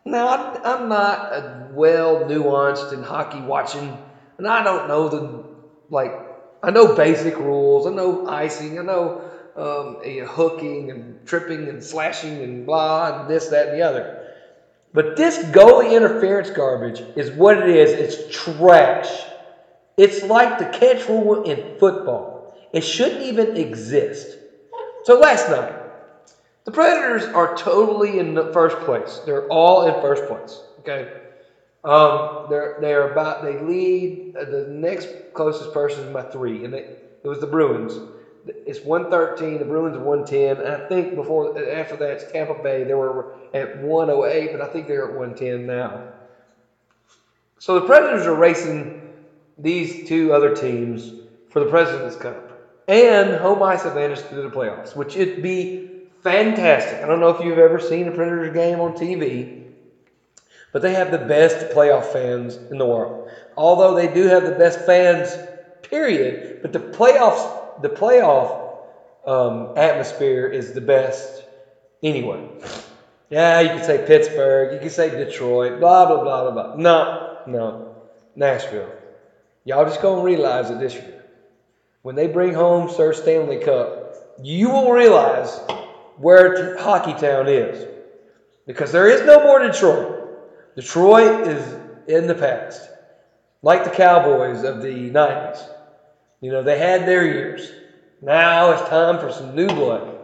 Now 0.05 0.39
I'm 0.65 0.89
not 0.89 1.21
a 1.31 1.45
well 1.55 2.19
nuanced 2.19 2.93
in 2.93 3.03
hockey 3.03 3.43
watching, 3.43 4.01
and 4.39 4.49
I 4.49 4.63
don't 4.63 4.87
know 4.87 5.09
the 5.09 5.43
like. 5.89 6.15
I 6.63 6.71
know 6.71 6.89
basic 6.89 7.39
rules. 7.41 7.87
I 7.87 7.91
know 7.91 8.23
icing. 8.27 8.79
I 8.79 8.83
know 8.83 9.17
um, 9.57 9.97
hooking 10.27 10.91
and 10.91 11.27
tripping 11.27 11.69
and 11.69 11.83
slashing 11.83 12.43
and 12.43 12.67
blah 12.67 13.21
and 13.21 13.31
this, 13.31 13.49
that, 13.49 13.69
and 13.69 13.79
the 13.79 13.83
other. 13.83 14.19
But 14.95 15.17
this 15.17 15.39
goalie 15.47 15.93
interference 15.97 16.51
garbage 16.51 17.01
is 17.17 17.31
what 17.31 17.57
it 17.57 17.69
is. 17.69 17.91
It's 17.93 18.37
trash. 18.37 19.11
It's 19.97 20.23
like 20.23 20.59
the 20.59 20.67
catch 20.67 21.09
rule 21.09 21.45
in 21.45 21.79
football. 21.79 22.55
It 22.73 22.83
shouldn't 22.83 23.23
even 23.23 23.57
exist. 23.57 24.39
So 25.05 25.19
last 25.19 25.49
night, 25.51 25.75
the 26.65 26.73
Predators 26.73 27.25
are 27.25 27.57
totally 27.57 28.19
in 28.19 28.35
the 28.35 28.53
first 28.53 28.77
place. 28.79 29.21
They're 29.27 29.49
all 29.49 29.87
in 29.87 30.01
first 30.01 30.27
place. 30.27 30.63
Okay. 30.81 31.21
Um, 31.85 32.47
they're 32.49 32.79
they're 32.81 33.11
about 33.11 33.43
they 33.43 33.59
lead. 33.59 34.37
Uh, 34.37 34.45
the 34.45 34.69
next 34.69 35.09
closest 35.35 35.73
person 35.73 36.13
by 36.13 36.23
three, 36.23 36.65
and 36.65 36.75
it 36.75 37.19
was 37.25 37.41
the 37.41 37.47
Bruins. 37.47 37.99
It's 38.47 38.81
113. 38.81 39.59
The 39.59 39.65
Bruins 39.65 39.97
are 39.97 40.01
110. 40.01 40.65
And 40.65 40.83
I 40.83 40.89
think 40.89 41.15
before 41.15 41.59
after 41.71 41.97
that, 41.97 42.11
it's 42.11 42.33
Tampa 42.33 42.55
Bay. 42.63 42.85
They 42.85 42.95
were 42.95 43.35
at 43.55 43.79
108, 43.79 44.53
but 44.53 44.61
I 44.61 44.73
think 44.73 44.89
they're 44.89 45.09
at 45.11 45.17
110 45.17 45.67
now. 45.67 46.13
So 47.59 47.79
the 47.79 47.87
Predators 47.87 48.27
are 48.27 48.35
racing 48.35 49.15
these 49.59 50.09
two 50.09 50.33
other 50.33 50.55
teams 50.55 51.13
for 51.51 51.61
the 51.61 51.71
President's 51.71 52.17
Cup 52.17 52.51
and 52.89 53.37
home 53.37 53.63
ice 53.63 53.85
advantage 53.85 54.19
through 54.21 54.43
the 54.43 54.51
playoffs, 54.51 54.97
which 54.97 55.17
it'd 55.17 55.43
be 55.43 55.89
fantastic. 56.23 57.03
I 57.03 57.07
don't 57.07 57.21
know 57.21 57.29
if 57.29 57.45
you've 57.45 57.59
ever 57.59 57.79
seen 57.79 58.09
a 58.09 58.11
Predators 58.11 58.53
game 58.53 58.81
on 58.81 58.95
TV, 58.95 59.71
but 60.73 60.83
they 60.83 60.95
have 60.95 61.11
the 61.11 61.19
best 61.19 61.73
playoff 61.75 62.07
fans 62.07 62.57
in 62.57 62.79
the 62.79 62.87
world. 62.87 63.31
Although 63.57 63.95
they 63.95 64.13
do 64.13 64.25
have 64.25 64.45
the 64.45 64.53
best 64.53 64.81
fans, 64.81 65.37
period. 65.83 66.63
But 66.63 66.73
the 66.73 66.81
playoffs 66.81 67.62
the 67.83 67.89
playoff 67.89 68.79
um, 69.27 69.77
atmosphere 69.77 70.47
is 70.47 70.73
the 70.73 70.81
best 70.81 71.45
anyway. 72.03 72.49
Yeah, 73.31 73.61
you 73.61 73.71
could 73.71 73.85
say 73.85 74.05
Pittsburgh, 74.07 74.75
you 74.75 74.81
could 74.81 74.93
say 74.93 75.11
Detroit, 75.11 75.81
blah 75.81 76.07
blah 76.07 76.23
blah 76.23 76.51
blah 76.51 76.53
blah. 76.53 76.77
No, 76.77 77.39
no, 77.47 77.97
Nashville. 78.37 78.93
Y'all 79.65 79.85
just 79.85 80.03
gonna 80.03 80.23
realize 80.23 80.71
it 80.71 80.79
this 80.81 80.95
year. 80.95 81.25
When 82.03 82.17
they 82.17 82.27
bring 82.27 82.53
home 82.53 82.91
Sir 82.91 83.13
Stanley 83.13 83.59
Cup, 83.59 84.37
you 84.43 84.71
will 84.71 84.93
realize 84.93 85.61
where 86.19 86.77
Hockey 86.79 87.15
Town 87.15 87.49
is. 87.49 87.87
Because 88.67 88.93
there 88.93 89.09
is 89.09 89.23
no 89.23 89.43
more 89.43 89.61
Detroit. 89.61 90.29
Detroit 90.77 91.47
is 91.47 91.77
in 92.09 92.27
the 92.27 92.35
past. 92.35 92.89
Like 93.63 93.85
the 93.85 93.91
Cowboys 93.91 94.65
of 94.65 94.83
the 94.83 95.11
90s. 95.11 95.69
You 96.43 96.51
know, 96.51 96.63
they 96.65 96.77
had 96.77 97.07
their 97.07 97.25
years. 97.25 97.71
Now 98.21 98.73
it's 98.73 98.89
time 98.89 99.21
for 99.21 99.33
some 99.33 99.55
new 99.55 99.69
blood. 99.69 100.19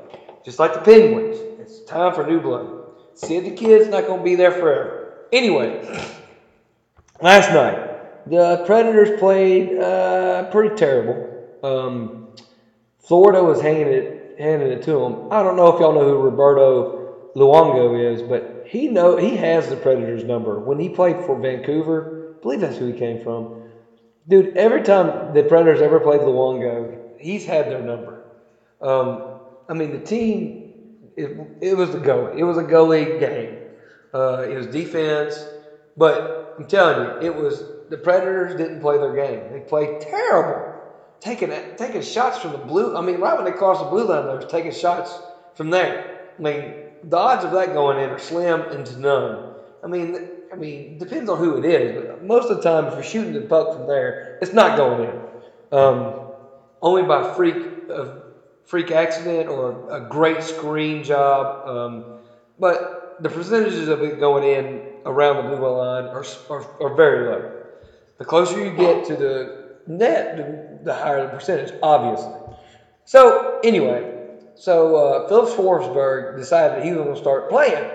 Just 0.44 0.58
like 0.58 0.74
the 0.74 0.80
Penguins. 0.80 1.38
It's 1.60 1.84
time 1.84 2.12
for 2.12 2.26
new 2.26 2.40
blood. 2.40 2.74
Sid 3.14 3.44
the 3.44 3.52
Kid's 3.52 3.88
not 3.88 4.06
going 4.06 4.18
to 4.18 4.24
be 4.24 4.34
there 4.34 4.50
forever. 4.50 5.26
Anyway, 5.32 5.80
last 7.20 7.50
night, 7.52 8.28
the 8.28 8.64
Predators 8.66 9.18
played 9.20 9.78
uh, 9.78 10.50
pretty 10.50 10.74
terrible. 10.74 11.58
Um, 11.62 12.28
Florida 12.98 13.42
was 13.42 13.60
hanging 13.60 13.86
it, 13.86 14.40
handing 14.40 14.72
it 14.72 14.82
to 14.82 14.92
them. 14.98 15.32
I 15.32 15.44
don't 15.44 15.56
know 15.56 15.72
if 15.72 15.80
y'all 15.80 15.94
know 15.94 16.04
who 16.04 16.18
Roberto 16.18 17.30
Luongo 17.36 18.12
is, 18.12 18.22
but 18.22 18.64
he 18.66 18.88
know 18.88 19.16
he 19.16 19.36
has 19.36 19.68
the 19.68 19.76
Predators 19.76 20.24
number. 20.24 20.58
When 20.58 20.80
he 20.80 20.88
played 20.88 21.16
for 21.24 21.38
Vancouver, 21.38 22.34
I 22.38 22.42
believe 22.42 22.60
that's 22.60 22.76
who 22.76 22.86
he 22.92 22.98
came 22.98 23.22
from. 23.22 23.67
Dude, 24.28 24.56
every 24.58 24.82
time 24.82 25.32
the 25.32 25.42
Predators 25.42 25.80
ever 25.80 26.00
played 26.00 26.20
Luongo, 26.20 26.98
he's 27.18 27.46
had 27.46 27.70
their 27.70 27.80
number. 27.80 28.24
Um, 28.80 29.40
I 29.68 29.72
mean, 29.72 29.92
the 29.92 30.04
team, 30.04 30.74
it, 31.16 31.30
it 31.62 31.74
was 31.74 31.90
the 31.92 31.98
goalie. 31.98 32.36
It 32.36 32.44
was 32.44 32.58
a 32.58 32.62
goalie 32.62 33.18
game. 33.18 33.56
Uh, 34.12 34.46
it 34.48 34.54
was 34.54 34.66
defense. 34.66 35.46
But 35.96 36.56
I'm 36.58 36.66
telling 36.66 37.22
you, 37.22 37.28
it 37.28 37.34
was 37.34 37.64
the 37.88 37.96
Predators 37.96 38.54
didn't 38.54 38.80
play 38.80 38.98
their 38.98 39.14
game. 39.14 39.50
They 39.50 39.60
played 39.60 40.00
terrible. 40.00 40.74
Taking 41.20 41.50
taking 41.76 42.02
shots 42.02 42.38
from 42.38 42.52
the 42.52 42.58
blue. 42.58 42.96
I 42.96 43.00
mean, 43.00 43.20
right 43.20 43.34
when 43.34 43.44
they 43.44 43.52
crossed 43.52 43.80
the 43.80 43.90
blue 43.90 44.06
line, 44.06 44.26
they 44.26 44.34
were 44.34 44.42
taking 44.42 44.72
shots 44.72 45.18
from 45.54 45.70
there. 45.70 46.20
I 46.38 46.42
mean, 46.42 46.74
the 47.02 47.16
odds 47.16 47.44
of 47.44 47.52
that 47.52 47.72
going 47.72 47.98
in 47.98 48.10
are 48.10 48.18
slim 48.18 48.60
into 48.70 49.00
none. 49.00 49.54
I 49.82 49.88
mean, 49.88 50.37
I 50.52 50.56
mean, 50.56 50.98
depends 50.98 51.28
on 51.28 51.38
who 51.38 51.58
it 51.58 51.64
is, 51.64 51.94
but 51.94 52.24
most 52.24 52.50
of 52.50 52.56
the 52.56 52.62
time, 52.62 52.86
if 52.86 52.94
you're 52.94 53.02
shooting 53.02 53.32
the 53.32 53.42
puck 53.42 53.76
from 53.76 53.86
there, 53.86 54.38
it's 54.40 54.52
not 54.52 54.76
going 54.76 55.08
in. 55.08 55.20
Um, 55.78 56.20
only 56.80 57.02
by 57.02 57.34
freak 57.34 57.56
freak 58.68 58.90
accident 58.90 59.48
or 59.48 59.90
a 59.90 60.08
great 60.08 60.42
screen 60.42 61.02
job. 61.02 61.66
Um, 61.66 62.04
but 62.58 63.16
the 63.20 63.30
percentages 63.30 63.88
of 63.88 64.02
it 64.02 64.20
going 64.20 64.44
in 64.44 64.82
around 65.06 65.36
the 65.36 65.56
blue 65.56 65.66
line 65.66 66.04
are, 66.04 66.24
are, 66.50 66.82
are 66.82 66.94
very 66.94 67.30
low. 67.30 67.62
The 68.18 68.24
closer 68.26 68.62
you 68.62 68.76
get 68.76 69.06
to 69.06 69.16
the 69.16 69.78
net, 69.86 70.36
the, 70.36 70.84
the 70.84 70.94
higher 70.94 71.22
the 71.22 71.28
percentage, 71.28 71.72
obviously. 71.82 72.34
So 73.06 73.58
anyway, 73.64 74.26
so 74.54 74.96
uh, 74.96 75.28
Filip 75.28 75.56
Forsberg 75.56 76.36
decided 76.36 76.84
he 76.84 76.90
was 76.90 76.98
going 76.98 77.14
to 77.14 77.20
start 77.20 77.48
playing 77.48 77.90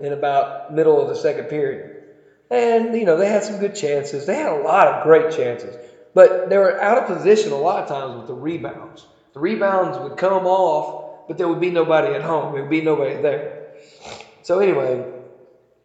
in 0.00 0.12
about 0.12 0.74
middle 0.74 1.00
of 1.00 1.08
the 1.08 1.14
second 1.14 1.44
period. 1.44 1.95
And, 2.50 2.94
you 2.94 3.04
know, 3.04 3.16
they 3.16 3.28
had 3.28 3.44
some 3.44 3.58
good 3.58 3.74
chances. 3.74 4.26
They 4.26 4.36
had 4.36 4.52
a 4.52 4.62
lot 4.62 4.88
of 4.88 5.02
great 5.02 5.32
chances. 5.32 5.76
But 6.14 6.48
they 6.48 6.56
were 6.56 6.80
out 6.80 6.98
of 6.98 7.06
position 7.06 7.52
a 7.52 7.56
lot 7.56 7.82
of 7.82 7.88
times 7.88 8.16
with 8.16 8.26
the 8.26 8.34
rebounds. 8.34 9.06
The 9.34 9.40
rebounds 9.40 9.98
would 9.98 10.16
come 10.16 10.46
off, 10.46 11.26
but 11.28 11.36
there 11.38 11.48
would 11.48 11.60
be 11.60 11.70
nobody 11.70 12.14
at 12.14 12.22
home. 12.22 12.54
There 12.54 12.62
would 12.62 12.70
be 12.70 12.80
nobody 12.80 13.20
there. 13.20 13.74
So, 14.42 14.60
anyway, 14.60 15.04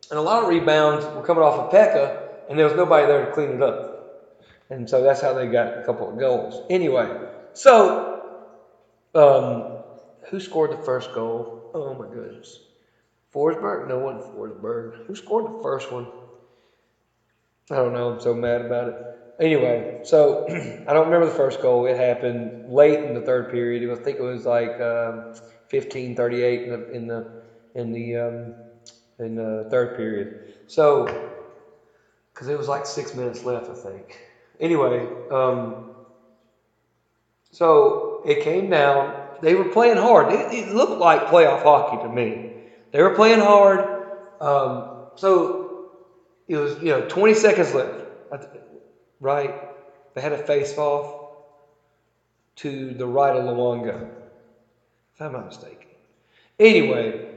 and 0.10 0.20
a 0.20 0.22
lot 0.22 0.44
of 0.44 0.50
rebounds 0.50 1.06
were 1.06 1.24
coming 1.24 1.44
off 1.44 1.56
of 1.56 1.72
Pekka, 1.72 2.50
and 2.50 2.58
there 2.58 2.66
was 2.66 2.76
nobody 2.76 3.08
there 3.08 3.26
to 3.26 3.32
clean 3.32 3.50
it 3.50 3.62
up. 3.62 3.92
And 4.70 4.90
so 4.90 5.02
that's 5.02 5.20
how 5.20 5.34
they 5.34 5.48
got 5.48 5.80
a 5.80 5.84
couple 5.84 6.10
of 6.10 6.18
goals. 6.18 6.66
Anyway, 6.70 7.10
so 7.54 8.24
um, 9.16 9.84
who 10.30 10.40
scored 10.40 10.72
the 10.72 10.84
first 10.84 11.14
goal? 11.14 11.72
Oh, 11.74 11.94
my 11.94 12.08
goodness. 12.08 12.60
Forsberg? 13.34 13.88
No 13.88 14.00
one 14.00 14.20
Forsberg. 14.20 15.06
Who 15.08 15.16
scored 15.16 15.46
the 15.46 15.62
first 15.62 15.92
one? 15.92 16.08
I 17.70 17.76
don't 17.76 17.94
know. 17.94 18.10
I'm 18.10 18.20
so 18.20 18.34
mad 18.34 18.62
about 18.62 18.88
it. 18.88 18.96
Anyway, 19.40 19.86
so 20.02 20.46
I 20.50 20.94
don't 20.94 21.06
remember 21.06 21.26
the 21.26 21.32
first 21.32 21.60
goal. 21.62 21.86
It 21.86 21.96
happened 21.96 22.54
late 22.66 23.02
in 23.02 23.14
the 23.14 23.22
third 23.22 23.50
period. 23.50 23.90
I 23.90 23.96
think 23.96 24.20
it 24.20 24.24
was 24.24 24.46
like 24.46 24.80
um, 24.80 25.24
15, 25.68 26.16
38 26.16 26.64
in 26.64 26.70
the 26.70 26.86
in 26.92 27.08
the 27.08 27.28
in 27.74 27.92
the, 27.92 28.16
um, 28.18 28.54
in 29.20 29.36
the 29.36 29.66
third 29.70 29.96
period. 29.96 30.30
So, 30.68 31.08
because 32.34 32.48
it 32.48 32.58
was 32.58 32.68
like 32.68 32.86
six 32.86 33.14
minutes 33.14 33.46
left, 33.46 33.70
I 33.70 33.74
think. 33.74 34.18
Anyway, 34.60 35.10
um, 35.30 35.78
so 37.52 38.06
it 38.24 38.42
came 38.42 38.70
down. 38.70 39.14
They 39.42 39.56
were 39.56 39.66
playing 39.66 39.98
hard. 39.98 40.32
It, 40.32 40.52
it, 40.52 40.68
looked 40.70 41.00
like 41.00 41.28
playoff 41.28 41.62
hockey 41.64 41.98
to 41.98 42.10
me. 42.10 42.44
They 42.92 43.02
were 43.02 43.10
playing 43.16 43.40
hard. 43.40 43.88
Um, 44.40 44.86
so 45.16 45.61
it 46.48 46.58
was, 46.58 46.78
you 46.78 46.90
know, 46.90 47.08
20 47.08 47.34
seconds 47.34 47.74
left, 47.74 48.04
right? 49.20 49.54
They 50.14 50.22
had 50.22 50.34
a 50.34 50.38
face 50.38 50.78
off 50.78 51.16
to 52.58 52.94
the 52.94 53.08
right 53.08 53.36
of 53.36 53.44
Luongo, 53.44 54.10
if 55.16 55.22
I'm 55.22 55.32
not 55.34 55.46
mistaken. 55.46 55.88
Anyway, 56.60 57.28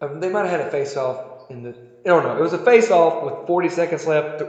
um, 0.00 0.20
they 0.20 0.30
might 0.30 0.46
have 0.46 0.60
had 0.60 0.68
a 0.68 0.70
face 0.70 0.96
off 0.96 1.50
in 1.50 1.62
the, 1.62 1.70
I 1.70 2.08
don't 2.08 2.22
know. 2.22 2.36
It 2.36 2.40
was 2.40 2.52
a 2.52 2.64
face 2.64 2.90
off 2.90 3.22
with 3.24 3.46
40 3.46 3.68
seconds 3.68 4.06
left, 4.06 4.42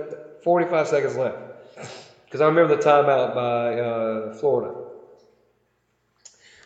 45 0.44 0.88
seconds 0.88 1.18
left. 1.18 1.38
Because 2.26 2.42
I 2.42 2.46
remember 2.46 2.76
the 2.76 2.82
timeout 2.82 3.34
by 3.34 3.80
uh, 3.80 4.34
Florida. 4.34 4.74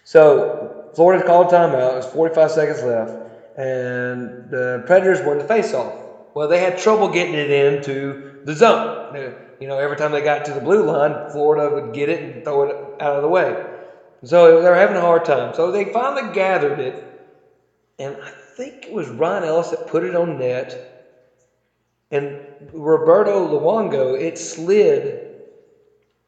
So 0.03 0.89
Florida 0.95 1.23
called 1.23 1.49
timeout. 1.49 1.93
It 1.93 1.97
was 1.97 2.05
45 2.07 2.51
seconds 2.51 2.83
left, 2.83 3.13
and 3.55 4.49
the 4.49 4.83
Predators 4.87 5.21
won 5.21 5.37
the 5.37 5.43
face-off. 5.43 6.08
Well, 6.33 6.47
they 6.47 6.59
had 6.59 6.77
trouble 6.77 7.09
getting 7.09 7.35
it 7.35 7.49
into 7.49 8.39
the 8.45 8.55
zone. 8.55 9.15
You 9.59 9.67
know, 9.67 9.77
every 9.77 9.97
time 9.97 10.11
they 10.11 10.21
got 10.21 10.45
to 10.45 10.53
the 10.53 10.61
blue 10.61 10.83
line, 10.83 11.31
Florida 11.31 11.73
would 11.73 11.93
get 11.93 12.09
it 12.09 12.21
and 12.21 12.43
throw 12.43 12.63
it 12.63 12.75
out 13.01 13.15
of 13.15 13.21
the 13.21 13.27
way. 13.27 13.55
So 14.23 14.61
they 14.61 14.69
were 14.69 14.75
having 14.75 14.97
a 14.97 15.01
hard 15.01 15.25
time. 15.25 15.53
So 15.53 15.71
they 15.71 15.91
finally 15.91 16.33
gathered 16.33 16.79
it, 16.79 16.95
and 17.97 18.15
I 18.21 18.31
think 18.57 18.85
it 18.87 18.93
was 18.93 19.07
Ryan 19.09 19.43
Ellis 19.43 19.69
that 19.69 19.87
put 19.87 20.03
it 20.03 20.15
on 20.15 20.37
net. 20.39 20.77
And 22.11 22.39
Roberto 22.73 23.47
Luongo, 23.47 24.19
it 24.19 24.37
slid 24.37 25.19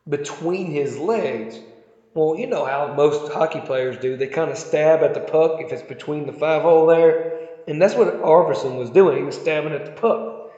between 0.08 0.72
his 0.72 0.98
legs. 0.98 1.60
Well, 2.14 2.36
you 2.36 2.48
know 2.48 2.66
how 2.66 2.94
most 2.94 3.32
hockey 3.32 3.62
players 3.62 3.98
do. 3.98 4.18
They 4.18 4.28
kind 4.28 4.52
of 4.52 4.58
stab 4.58 5.04
at 5.04 5.14
the 5.14 5.22
puck 5.22 5.62
if 5.62 5.72
it's 5.72 5.84
between 5.84 6.26
the 6.26 6.34
five 6.34 6.62
hole 6.64 6.86
there. 6.86 7.51
And 7.68 7.82
that's 7.82 7.96
what 7.96 8.22
Arvidsson 8.22 8.78
was 8.78 8.90
doing. 8.90 9.18
He 9.18 9.24
was 9.24 9.36
stabbing 9.36 9.74
at 9.74 9.86
the 9.86 9.92
puck. 9.92 10.52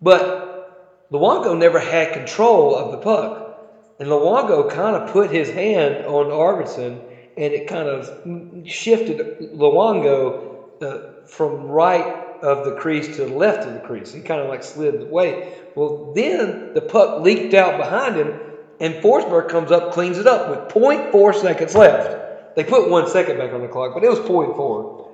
But 0.00 1.08
Luongo 1.12 1.56
never 1.58 1.78
had 1.78 2.12
control 2.12 2.74
of 2.74 2.92
the 2.92 2.98
puck. 2.98 3.58
And 3.98 4.08
Luongo 4.08 4.70
kind 4.70 4.96
of 4.96 5.10
put 5.10 5.30
his 5.30 5.50
hand 5.50 6.06
on 6.06 6.26
Arvidsson 6.26 7.00
and 7.36 7.52
it 7.52 7.66
kind 7.66 7.88
of 7.88 8.68
shifted 8.68 9.52
Luongo 9.54 10.82
uh, 10.82 11.26
from 11.26 11.66
right 11.66 12.22
of 12.42 12.64
the 12.64 12.74
crease 12.74 13.16
to 13.16 13.24
the 13.24 13.34
left 13.34 13.66
of 13.66 13.74
the 13.74 13.80
crease. 13.80 14.12
He 14.12 14.20
kind 14.20 14.40
of 14.40 14.48
like 14.48 14.62
slid 14.62 15.00
away. 15.00 15.54
Well, 15.74 16.12
then 16.14 16.74
the 16.74 16.80
puck 16.80 17.22
leaked 17.22 17.54
out 17.54 17.78
behind 17.78 18.16
him, 18.16 18.38
and 18.80 18.94
Forsberg 18.96 19.48
comes 19.48 19.70
up, 19.70 19.92
cleans 19.92 20.18
it 20.18 20.26
up 20.26 20.50
with 20.50 20.74
0.4 20.74 21.34
seconds 21.34 21.74
left. 21.74 22.56
They 22.56 22.64
put 22.64 22.90
one 22.90 23.08
second 23.08 23.38
back 23.38 23.52
on 23.52 23.62
the 23.62 23.68
clock, 23.68 23.94
but 23.94 24.04
it 24.04 24.10
was 24.10 24.18
0.4. 24.18 25.08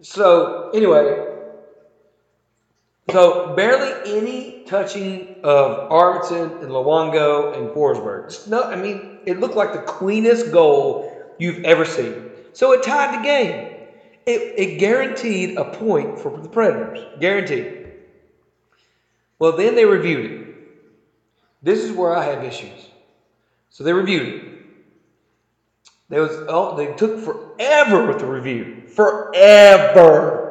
So, 0.00 0.70
anyway, 0.74 1.24
so 3.10 3.54
barely 3.56 4.18
any 4.18 4.64
touching 4.66 5.40
of 5.42 5.90
Arvidsson 5.90 6.62
and 6.62 6.70
Luongo 6.70 7.56
and 7.56 7.70
Forsberg. 7.70 8.48
No, 8.48 8.62
I 8.62 8.76
mean, 8.76 9.22
it 9.26 9.40
looked 9.40 9.56
like 9.56 9.72
the 9.72 9.80
cleanest 9.80 10.52
goal 10.52 11.10
you've 11.38 11.64
ever 11.64 11.84
seen. 11.84 12.30
So 12.52 12.72
it 12.72 12.82
tied 12.82 13.18
the 13.18 13.22
game. 13.22 13.76
It, 14.26 14.54
it 14.58 14.78
guaranteed 14.78 15.56
a 15.56 15.64
point 15.64 16.20
for 16.20 16.30
the 16.38 16.48
Predators. 16.48 16.98
Guaranteed. 17.18 17.92
Well, 19.38 19.56
then 19.56 19.74
they 19.74 19.84
reviewed 19.84 20.30
it. 20.30 20.54
This 21.62 21.80
is 21.80 21.92
where 21.92 22.14
I 22.14 22.24
have 22.24 22.44
issues. 22.44 22.90
So 23.70 23.84
they 23.84 23.92
reviewed 23.92 24.28
it. 24.28 24.47
They 26.08 26.18
was 26.20 26.30
oh, 26.48 26.76
they 26.76 26.94
took 26.94 27.20
forever 27.20 28.06
with 28.06 28.20
the 28.20 28.26
review. 28.26 28.84
Forever. 28.88 30.44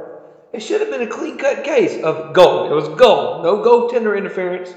It 0.53 0.61
should 0.61 0.81
have 0.81 0.89
been 0.89 1.01
a 1.01 1.07
clean 1.07 1.37
cut 1.37 1.63
case 1.63 2.01
of 2.03 2.33
goal. 2.33 2.71
It 2.71 2.75
was 2.75 2.89
goal. 2.89 3.43
No 3.43 3.57
goaltender 3.63 4.17
interference. 4.17 4.73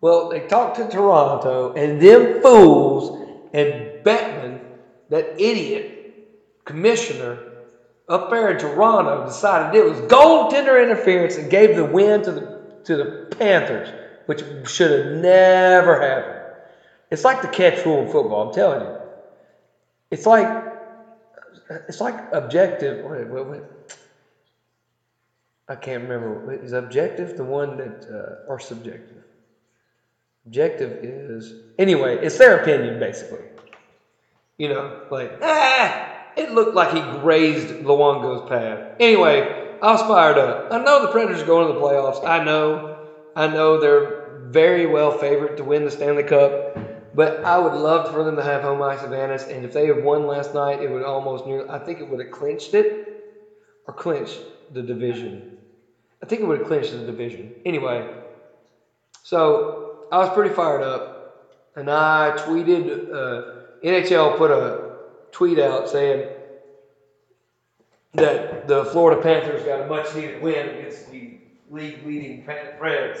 Well, 0.00 0.30
they 0.30 0.40
talked 0.46 0.76
to 0.76 0.88
Toronto, 0.88 1.74
and 1.74 2.00
them 2.00 2.40
fools 2.40 3.26
and 3.52 4.04
Bettman, 4.04 4.60
that 5.10 5.40
idiot 5.40 6.64
commissioner, 6.64 7.38
up 8.08 8.30
there 8.30 8.50
in 8.50 8.58
Toronto 8.58 9.26
decided 9.26 9.78
it 9.78 9.84
was 9.84 9.98
goaltender 10.02 10.82
interference 10.82 11.36
and 11.36 11.50
gave 11.50 11.76
the 11.76 11.84
win 11.84 12.22
to 12.22 12.32
the 12.32 12.58
to 12.84 12.96
the 12.96 13.36
Panthers, 13.36 13.88
which 14.26 14.42
should 14.66 14.90
have 14.90 15.16
never 15.16 16.00
happened. 16.00 16.56
It's 17.10 17.24
like 17.24 17.42
the 17.42 17.48
catch 17.48 17.84
rule 17.84 18.02
in 18.02 18.10
football. 18.10 18.48
I'm 18.48 18.54
telling 18.54 18.80
you. 18.80 19.07
It's 20.10 20.26
like 20.26 20.50
it's 21.88 22.00
like 22.00 22.20
objective. 22.32 23.00
Wait, 23.02 23.28
wait, 23.28 23.46
wait. 23.46 23.62
I 25.68 25.76
can't 25.76 26.02
remember. 26.02 26.40
Is 26.62 26.72
objective 26.72 27.34
the 27.36 27.44
one 27.44 27.76
that 27.78 28.06
uh, 28.08 28.36
or 28.46 28.58
subjective? 28.58 29.22
Objective 30.46 30.96
is 31.02 31.54
anyway. 31.78 32.18
It's 32.22 32.38
their 32.38 32.54
opinion 32.54 32.98
basically. 32.98 33.44
You 34.58 34.68
know, 34.68 34.94
like 35.10 35.34
ah 35.42 35.98
it 36.36 36.50
looked 36.50 36.74
like 36.74 36.90
he 36.90 37.02
grazed 37.02 37.70
Luongo's 37.80 38.42
path. 38.42 38.80
Anyway, 39.00 39.48
I 39.80 39.92
was 39.92 40.02
fired 40.02 40.38
up. 40.38 40.66
I 40.70 40.78
know 40.78 41.00
the 41.00 41.08
Predators 41.08 41.42
are 41.42 41.46
going 41.46 41.66
to 41.66 41.72
the 41.74 41.80
playoffs. 41.80 42.20
I 42.24 42.38
know. 42.40 42.84
I 43.36 43.48
know 43.48 43.78
they're 43.78 44.16
very 44.28 44.86
well 44.86 45.12
favored 45.12 45.56
to 45.58 45.64
win 45.64 45.84
the 45.84 45.90
Stanley 45.90 46.24
Cup. 46.24 46.54
But 47.14 47.44
I 47.44 47.58
would 47.58 47.74
love 47.74 48.12
for 48.12 48.24
them 48.24 48.36
to 48.36 48.42
have 48.42 48.62
home 48.62 48.82
ice 48.82 49.02
advantage. 49.02 49.42
And 49.50 49.64
if 49.64 49.72
they 49.72 49.86
had 49.86 50.02
won 50.04 50.26
last 50.26 50.54
night, 50.54 50.82
it 50.82 50.90
would 50.90 51.02
almost 51.02 51.46
nearly, 51.46 51.68
I 51.68 51.78
think 51.78 52.00
it 52.00 52.08
would 52.08 52.20
have 52.20 52.30
clinched 52.30 52.74
it 52.74 53.24
or 53.86 53.94
clinched 53.94 54.40
the 54.72 54.82
division. 54.82 55.58
I 56.22 56.26
think 56.26 56.42
it 56.42 56.46
would 56.46 56.58
have 56.58 56.66
clinched 56.66 56.92
the 56.92 57.04
division. 57.04 57.54
Anyway, 57.64 58.08
so 59.22 60.06
I 60.12 60.18
was 60.18 60.30
pretty 60.30 60.54
fired 60.54 60.82
up. 60.82 61.14
And 61.76 61.90
I 61.90 62.32
tweeted, 62.36 63.12
uh, 63.12 63.58
NHL 63.84 64.36
put 64.36 64.50
a 64.50 64.96
tweet 65.30 65.58
out 65.58 65.88
saying 65.88 66.28
that 68.14 68.66
the 68.66 68.84
Florida 68.86 69.22
Panthers 69.22 69.62
got 69.62 69.80
a 69.80 69.86
much 69.86 70.14
needed 70.14 70.42
win 70.42 70.68
against 70.70 71.10
the 71.10 71.38
league 71.70 72.04
leading 72.04 72.44
Preds. 72.44 73.20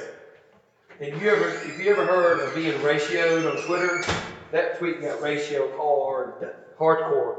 And 1.00 1.20
you 1.20 1.30
ever, 1.30 1.48
if 1.48 1.78
you 1.78 1.92
ever 1.92 2.04
heard 2.04 2.40
of 2.40 2.52
being 2.56 2.72
ratioed 2.80 3.48
on 3.48 3.64
Twitter, 3.64 4.02
that 4.50 4.78
tweet 4.78 5.00
got 5.00 5.20
ratioed 5.20 5.76
hard, 5.76 6.56
hardcore. 6.76 7.36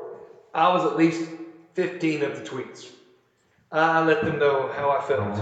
I 0.53 0.73
was 0.73 0.85
at 0.85 0.95
least 0.95 1.29
15 1.73 2.23
of 2.23 2.37
the 2.37 2.49
tweets. 2.49 2.91
I 3.69 4.01
let 4.01 4.23
them 4.23 4.39
know 4.39 4.71
how 4.73 4.91
I 4.91 5.01
felt. 5.01 5.41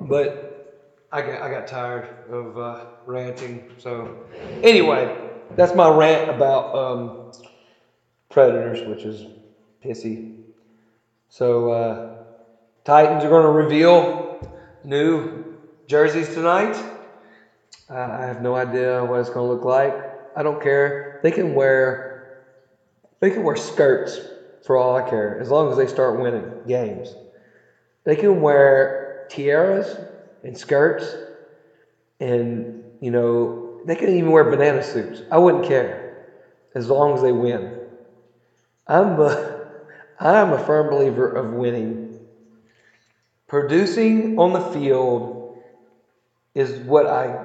But 0.00 1.06
I 1.12 1.22
got, 1.22 1.40
I 1.40 1.48
got 1.48 1.68
tired 1.68 2.08
of 2.28 2.58
uh, 2.58 2.84
ranting. 3.06 3.70
So, 3.78 4.24
anyway, 4.64 5.30
that's 5.54 5.74
my 5.76 5.88
rant 5.88 6.30
about 6.30 6.74
um, 6.74 7.32
predators, 8.28 8.88
which 8.88 9.04
is 9.04 9.26
pissy. 9.84 10.34
So 11.28 11.70
uh, 11.70 12.24
Titans 12.84 13.22
are 13.22 13.28
going 13.28 13.44
to 13.44 13.50
reveal 13.50 14.40
new 14.82 15.51
jerseys 15.86 16.34
tonight. 16.34 16.76
Uh, 17.90 17.94
I 17.94 18.24
have 18.26 18.42
no 18.42 18.54
idea 18.54 19.04
what 19.04 19.20
it's 19.20 19.30
going 19.30 19.46
to 19.46 19.52
look 19.52 19.64
like. 19.64 19.94
I 20.36 20.42
don't 20.42 20.62
care. 20.62 21.20
They 21.22 21.30
can 21.30 21.54
wear 21.54 22.12
they 23.20 23.30
can 23.30 23.44
wear 23.44 23.54
skirts 23.54 24.18
for 24.66 24.76
all 24.76 24.96
I 24.96 25.08
care, 25.08 25.38
as 25.40 25.48
long 25.48 25.70
as 25.70 25.76
they 25.76 25.86
start 25.86 26.18
winning 26.18 26.50
games. 26.66 27.14
They 28.04 28.16
can 28.16 28.40
wear 28.40 29.28
tiaras 29.30 29.96
and 30.42 30.58
skirts 30.58 31.14
and 32.18 32.84
you 33.00 33.10
know 33.10 33.80
they 33.84 33.94
can 33.96 34.08
even 34.10 34.30
wear 34.30 34.44
banana 34.44 34.82
suits. 34.82 35.22
I 35.30 35.38
wouldn't 35.38 35.66
care 35.66 36.28
as 36.74 36.88
long 36.88 37.14
as 37.14 37.22
they 37.22 37.32
win. 37.32 37.78
I'm 38.86 39.20
a, 39.20 39.70
I'm 40.20 40.52
a 40.52 40.58
firm 40.58 40.90
believer 40.90 41.28
of 41.28 41.52
winning. 41.52 42.20
Producing 43.48 44.38
on 44.38 44.52
the 44.52 44.60
field 44.60 45.41
is 46.54 46.80
what 46.80 47.06
I 47.06 47.38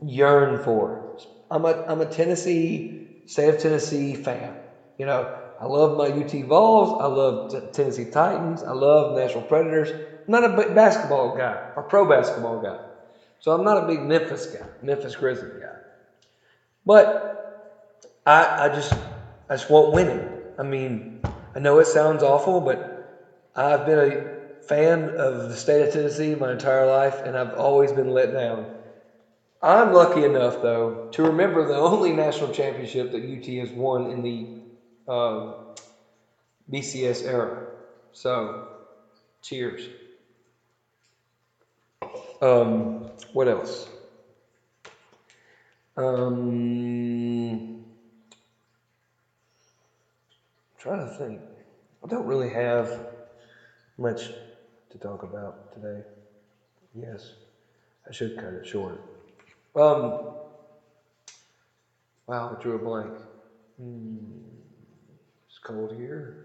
yearn 0.00 0.56
for. 0.58 1.02
I'm 1.50 1.64
a, 1.64 1.84
I'm 1.88 2.00
a 2.00 2.06
Tennessee, 2.06 2.92
state 3.26 3.48
of 3.48 3.58
Tennessee 3.58 4.14
fan. 4.14 4.56
You 4.98 5.06
know, 5.06 5.28
I 5.58 5.66
love 5.66 5.96
my 5.96 6.06
UT 6.08 6.32
Vols. 6.46 6.94
I 7.00 7.06
love 7.06 7.52
Tennessee 7.72 8.06
Titans. 8.06 8.62
I 8.62 8.72
love 8.72 9.12
Nashville 9.12 9.42
Predators. 9.42 9.92
I'm 10.26 10.32
not 10.32 10.44
a 10.44 10.70
basketball 10.74 11.30
guy 11.30 11.60
or 11.76 11.82
pro 11.84 12.06
basketball 12.06 12.58
guy. 12.58 12.78
So 13.38 13.52
I'm 13.52 13.64
not 13.64 13.78
a 13.78 13.82
big 13.82 14.02
Memphis 14.02 14.46
guy, 14.46 14.66
Memphis 14.80 15.16
Grizzlies 15.16 15.54
guy. 15.58 15.76
But 16.84 17.14
I, 18.26 18.48
I 18.58 18.68
just 18.68 18.92
I 19.48 19.54
just 19.54 19.70
want 19.70 19.92
winning. 19.92 20.28
I 20.58 20.62
mean, 20.62 21.04
I 21.54 21.58
know 21.58 21.78
it 21.78 21.86
sounds 21.86 22.22
awful, 22.22 22.60
but 22.60 22.84
I've 23.54 23.84
been 23.84 23.98
a 23.98 24.39
fan 24.70 25.16
of 25.18 25.48
the 25.48 25.56
state 25.56 25.82
of 25.82 25.92
Tennessee 25.92 26.36
my 26.36 26.52
entire 26.52 26.86
life, 26.86 27.22
and 27.24 27.36
I've 27.36 27.54
always 27.54 27.92
been 27.92 28.10
let 28.10 28.32
down. 28.32 28.72
I'm 29.60 29.92
lucky 29.92 30.24
enough, 30.24 30.62
though, 30.62 31.08
to 31.10 31.24
remember 31.24 31.66
the 31.66 31.74
only 31.74 32.12
national 32.12 32.52
championship 32.52 33.10
that 33.10 33.24
UT 33.24 33.46
has 33.66 33.72
won 33.74 34.12
in 34.12 34.22
the 34.22 34.46
uh, 35.08 35.54
BCS 36.70 37.24
era. 37.24 37.66
So, 38.12 38.68
cheers. 39.42 39.88
Um, 42.40 43.10
what 43.32 43.48
else? 43.48 43.88
Um, 45.96 47.80
trying 50.78 51.00
to 51.00 51.12
think. 51.18 51.40
I 52.04 52.06
don't 52.06 52.24
really 52.24 52.50
have 52.50 53.00
much 53.98 54.30
to 54.90 54.98
talk 54.98 55.22
about 55.22 55.56
today. 55.72 56.04
Yes, 56.94 57.34
I 58.08 58.12
should 58.12 58.36
cut 58.36 58.54
it 58.54 58.66
short. 58.66 59.02
Um, 59.76 60.16
wow, 62.26 62.50
I 62.52 62.54
drew 62.56 62.74
a 62.74 62.78
blank. 62.78 63.14
Hmm, 63.78 64.28
it's 65.48 65.58
cold 65.58 65.92
here. 65.92 66.36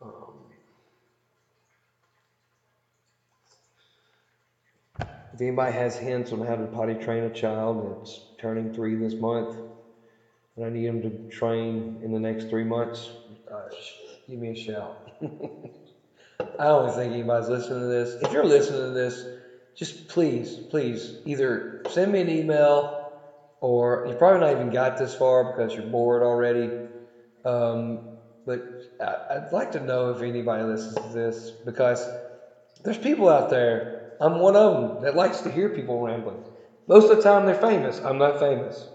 Um, 0.00 0.34
If 5.32 5.40
anybody 5.40 5.72
has 5.72 5.96
hints 5.96 6.32
on 6.32 6.40
how 6.42 6.56
to 6.56 6.66
potty 6.66 6.94
train 6.94 7.24
a 7.24 7.30
child 7.30 7.82
that's 7.82 8.22
turning 8.38 8.70
three 8.70 8.94
this 8.96 9.18
month, 9.18 9.60
and 10.56 10.64
I 10.64 10.68
need 10.68 10.86
them 10.86 11.02
to 11.02 11.14
train 11.28 11.96
in 12.00 12.12
the 12.12 12.20
next 12.20 12.48
three 12.48 12.64
months, 12.64 13.12
uh, 13.50 13.68
give 14.28 14.38
me 14.38 14.50
a 14.50 14.54
shout. 14.54 14.96
I 16.58 16.64
don't 16.64 16.94
think 16.94 17.12
anybody's 17.12 17.48
listening 17.48 17.80
to 17.80 17.86
this. 17.86 18.16
If 18.20 18.32
you're 18.32 18.44
listening 18.44 18.80
to 18.86 18.90
this, 18.92 19.24
just 19.76 20.08
please, 20.08 20.60
please, 20.70 21.14
either 21.26 21.82
send 21.90 22.12
me 22.12 22.20
an 22.20 22.28
email 22.28 22.92
or 23.60 24.04
you 24.06 24.14
probably 24.14 24.40
not 24.40 24.52
even 24.52 24.70
got 24.70 24.96
this 24.96 25.14
far 25.14 25.44
because 25.44 25.74
you're 25.74 25.90
bored 25.90 26.22
already. 26.22 26.72
Um, 27.44 28.00
but 28.44 28.60
I, 29.00 29.16
I'd 29.30 29.52
like 29.52 29.72
to 29.72 29.80
know 29.80 30.10
if 30.10 30.22
anybody 30.22 30.64
listens 30.64 30.96
to 30.96 31.08
this 31.08 31.52
because 31.64 32.08
there's 32.84 32.98
people 32.98 33.28
out 33.28 33.48
there. 33.48 33.88
I'm 34.20 34.38
one 34.38 34.56
of 34.56 34.72
them 34.72 35.02
that 35.02 35.16
likes 35.16 35.42
to 35.42 35.50
hear 35.50 35.68
people 35.68 36.00
rambling. 36.00 36.42
Most 36.88 37.10
of 37.10 37.16
the 37.16 37.22
time 37.22 37.44
they're 37.46 37.54
famous. 37.54 38.00
I'm 38.04 38.18
not 38.18 38.38
famous. 38.38 38.90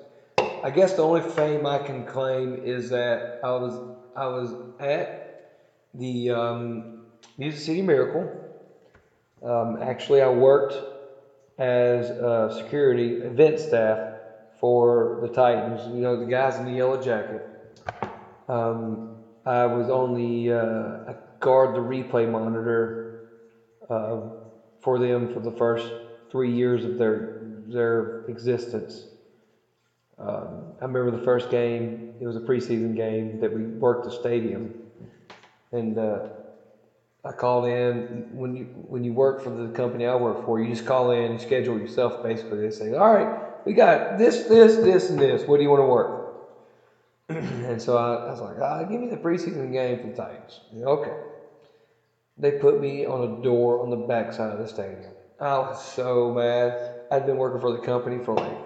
I 0.64 0.72
guess 0.72 0.94
the 0.94 1.04
only 1.04 1.22
fame 1.22 1.66
I 1.66 1.80
can 1.80 2.04
claim 2.04 2.56
is 2.64 2.90
that 2.90 3.40
I 3.44 3.52
was 3.52 3.80
I 4.16 4.28
was 4.28 4.56
at 4.80 5.10
the 5.94 6.32
um, 6.32 6.97
Music 7.38 7.60
City 7.60 7.82
Miracle. 7.84 8.32
Um, 9.44 9.78
actually, 9.82 10.22
I 10.22 10.30
worked 10.30 10.74
as 11.60 12.10
a 12.10 12.52
security 12.58 13.18
event 13.18 13.60
staff 13.60 14.16
for 14.60 15.20
the 15.22 15.28
Titans. 15.28 15.82
You 15.94 16.02
know, 16.02 16.20
the 16.20 16.26
guys 16.26 16.58
in 16.58 16.66
the 16.66 16.72
yellow 16.72 17.00
jacket. 17.00 17.44
Um, 18.50 19.18
I 19.46 19.68
was 19.68 19.90
on 19.90 20.16
the 20.16 20.52
uh, 20.52 21.14
guard 21.40 21.76
the 21.76 21.80
replay 21.80 22.30
monitor 22.30 23.30
uh, 23.88 24.18
for 24.82 24.98
them 24.98 25.32
for 25.32 25.40
the 25.40 25.52
first 25.52 25.92
three 26.32 26.52
years 26.52 26.86
of 26.86 26.98
their 26.98 27.42
their 27.68 28.26
existence. 28.26 29.06
Um, 30.18 30.74
I 30.82 30.86
remember 30.86 31.12
the 31.12 31.24
first 31.24 31.52
game. 31.52 32.16
It 32.20 32.26
was 32.26 32.36
a 32.36 32.40
preseason 32.40 32.96
game 32.96 33.40
that 33.42 33.54
we 33.54 33.62
worked 33.62 34.06
the 34.06 34.12
stadium, 34.12 34.74
and 35.72 36.00
uh, 36.00 36.20
I 37.28 37.34
called 37.34 37.66
in. 37.68 38.26
When 38.30 38.56
you 38.56 38.70
when 38.74 39.04
you 39.06 39.14
work 39.14 39.40
for 39.42 39.52
the 39.52 39.70
company 39.72 40.06
I 40.08 40.16
work 40.16 40.40
for, 40.40 40.60
you 40.60 40.70
just 40.70 40.86
call 40.86 41.12
in, 41.12 41.38
schedule 41.40 41.80
yourself. 41.80 42.22
Basically, 42.22 42.62
they 42.62 42.72
say, 42.72 42.94
"All 42.94 43.12
right, 43.12 43.30
we 43.66 43.74
got 43.74 44.04
this, 44.10 44.44
this, 44.46 44.78
this, 44.78 45.10
and 45.10 45.20
this. 45.20 45.48
What 45.48 45.58
do 45.58 45.64
you 45.64 45.72
want 45.72 45.82
to 45.82 45.86
work?" 45.86 46.14
and 47.30 47.82
so 47.82 47.98
I, 47.98 48.16
I 48.28 48.32
was 48.32 48.42
like, 48.42 48.58
ah, 48.62 48.84
"Give 48.84 49.02
me 49.02 49.08
the 49.10 49.18
preseason 49.18 49.72
game 49.74 49.98
for 50.00 50.08
the 50.08 50.14
Titans." 50.14 50.62
Okay. 50.76 51.16
They 52.38 52.52
put 52.52 52.78
me 52.80 53.06
on 53.06 53.22
a 53.22 53.28
door 53.28 53.80
on 53.80 53.90
the 53.90 53.98
backside 53.98 54.52
of 54.52 54.60
the 54.60 54.68
stadium. 54.68 55.14
I 55.40 55.60
was 55.60 55.80
so 55.80 56.32
mad. 56.32 56.76
I'd 57.12 57.26
been 57.26 57.38
working 57.38 57.60
for 57.60 57.72
the 57.72 57.80
company 57.80 58.20
for 58.20 58.36
like 58.36 58.60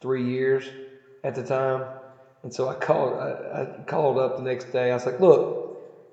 three 0.00 0.24
years 0.24 0.74
at 1.24 1.34
the 1.34 1.42
time. 1.44 1.88
And 2.42 2.52
so 2.52 2.68
I 2.68 2.74
called 2.74 3.16
I, 3.18 3.62
I 3.62 3.66
called 3.86 4.18
up 4.18 4.36
the 4.36 4.42
next 4.42 4.70
day. 4.72 4.90
I 4.90 4.94
was 4.94 5.06
like, 5.06 5.20
look, 5.20 5.46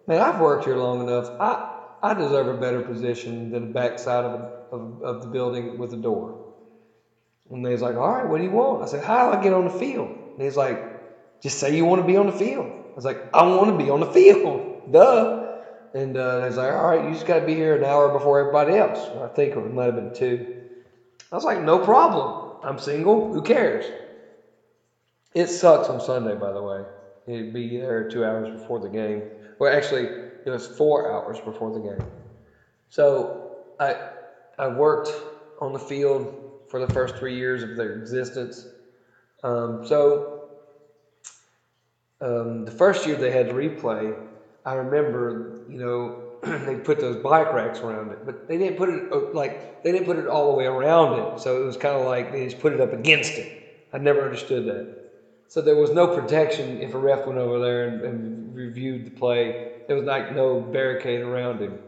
man, 0.10 0.22
I've 0.22 0.41
worked 0.41 0.65
here 0.65 0.76
long 0.76 1.08
enough. 1.08 1.30
I 1.39 1.78
I 2.02 2.13
deserve 2.13 2.48
a 2.48 2.60
better 2.60 2.82
position 2.82 3.52
than 3.52 3.67
the 3.67 3.74
backside 3.74 4.26
of, 4.26 4.41
of, 4.72 5.04
of 5.04 5.22
the 5.22 5.28
building 5.28 5.78
with 5.78 5.93
a 5.93 5.98
door. 5.98 6.54
And 7.52 7.65
they 7.65 7.72
was 7.72 7.82
like, 7.82 7.95
all 7.95 8.10
right, 8.10 8.28
what 8.28 8.38
do 8.38 8.43
you 8.43 8.52
want? 8.52 8.84
I 8.84 8.86
said, 8.86 9.04
how 9.04 9.32
do 9.32 9.38
I 9.38 9.43
get 9.43 9.54
on 9.54 9.65
the 9.65 9.69
field? 9.80 10.10
And 10.10 10.41
he's 10.41 10.56
like, 10.56 11.41
just 11.41 11.60
say 11.60 11.76
you 11.76 11.86
want 11.86 12.02
to 12.02 12.08
be 12.08 12.15
on 12.15 12.28
the 12.28 12.32
field. 12.32 12.67
I 12.67 12.95
was 12.95 13.06
like, 13.06 13.34
I 13.34 13.43
want 13.43 13.69
to 13.69 13.78
be 13.78 13.89
on 13.89 14.00
the 14.00 14.12
field. 14.12 14.84
Duh. 14.91 15.45
And 15.93 16.15
uh, 16.15 16.43
was 16.45 16.58
like, 16.58 16.72
all 16.72 16.88
right, 16.89 17.04
you 17.06 17.13
just 17.13 17.26
got 17.26 17.39
to 17.39 17.45
be 17.45 17.56
here 17.56 17.76
an 17.76 17.84
hour 17.84 18.13
before 18.13 18.39
everybody 18.39 18.78
else. 18.78 19.00
I 19.22 19.28
think 19.28 19.56
it 19.56 19.74
might 19.74 19.86
have 19.86 19.95
been 19.95 20.13
two. 20.13 20.63
I 21.32 21.36
was 21.36 21.43
like, 21.43 21.62
no 21.62 21.80
problem. 21.80 22.58
I'm 22.63 22.80
single. 22.80 23.34
Who 23.34 23.41
cares? 23.41 23.86
It 25.34 25.48
sucks 25.48 25.89
on 25.89 26.00
Sunday, 26.00 26.36
by 26.36 26.54
the 26.54 26.62
way. 26.62 26.84
You'd 27.30 27.54
be 27.54 27.78
there 27.78 28.04
two 28.04 28.26
hours 28.26 28.50
before 28.50 28.80
the 28.80 28.89
game. 28.89 29.24
Well, 29.60 29.74
actually, 29.76 30.10
it 30.46 30.50
was 30.50 30.68
four 30.68 31.08
hours 31.12 31.39
before 31.42 31.72
the 31.72 31.82
game. 31.82 32.08
So 32.89 33.38
I 33.80 33.96
I 34.58 34.68
worked 34.68 35.12
on 35.60 35.74
the 35.74 35.80
field 35.80 36.30
for 36.68 36.80
the 36.80 36.94
first 36.94 37.18
three 37.18 37.36
years 37.36 37.63
of 37.63 37.76
their 37.76 37.94
existence. 37.94 38.68
Um, 39.44 39.82
so 39.84 40.28
um, 42.22 42.65
the 42.65 42.72
first 42.72 43.06
year 43.06 43.15
they 43.15 43.32
had 43.32 43.50
replay, 43.50 44.18
I 44.65 44.74
remember, 44.74 45.54
you 45.68 45.78
know, 45.80 46.18
they 46.65 46.76
put 46.76 47.00
those 47.00 47.18
bike 47.18 47.52
racks 47.54 47.82
around 47.84 48.12
it, 48.12 48.20
but 48.24 48.48
they 48.48 48.58
didn't 48.58 48.78
put 48.78 48.89
it 48.89 49.04
uh, 49.12 49.22
like 49.34 49.82
they 49.84 49.92
didn't 49.92 50.06
put 50.06 50.18
it 50.18 50.28
all 50.28 50.48
the 50.48 50.54
way 50.54 50.65
around 50.65 51.13
it. 51.15 51.28
So 51.36 51.62
it 51.62 51.65
was 51.65 51.78
kind 51.78 51.96
of 51.96 52.04
like 52.06 52.32
they 52.32 52.46
just 52.46 52.60
put 52.60 52.74
it 52.74 52.80
up 52.82 52.94
against 52.94 53.38
it. 53.38 53.50
I 53.92 53.98
never 53.98 54.24
understood 54.24 54.65
that. 54.65 54.99
So 55.50 55.62
there 55.62 55.76
was 55.76 55.92
no 55.92 56.08
protection 56.08 56.80
if 56.80 56.94
a 56.94 57.00
ref 57.00 57.28
went 57.28 57.40
over 57.40 57.60
there 57.60 57.84
and, 57.86 58.02
and 58.02 58.56
reviewed 58.56 59.06
the 59.06 59.12
play. 59.12 59.58
There 59.88 59.98
was 59.98 60.06
like 60.06 60.32
no 60.32 60.60
barricade 60.60 61.22
around 61.22 61.62
him. 61.62 61.80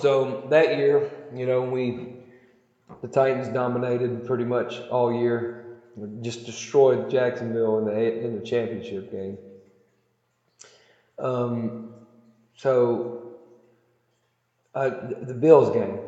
So 0.00 0.40
that 0.46 0.74
year, 0.74 1.06
you 1.30 1.46
know, 1.46 1.62
we 1.62 1.98
the 3.00 3.08
Titans 3.08 3.48
dominated 3.48 4.24
pretty 4.24 4.44
much 4.44 4.82
all 4.88 5.12
year. 5.12 5.54
Just 6.20 6.44
destroyed 6.44 7.08
Jacksonville 7.08 7.78
in 7.78 7.84
the 7.84 8.24
in 8.24 8.34
the 8.34 8.40
championship 8.40 9.10
game. 9.10 9.38
Um, 11.18 11.76
so 12.56 13.10
uh, 14.74 14.90
the 15.22 15.34
Bills 15.34 15.70
game. 15.70 16.02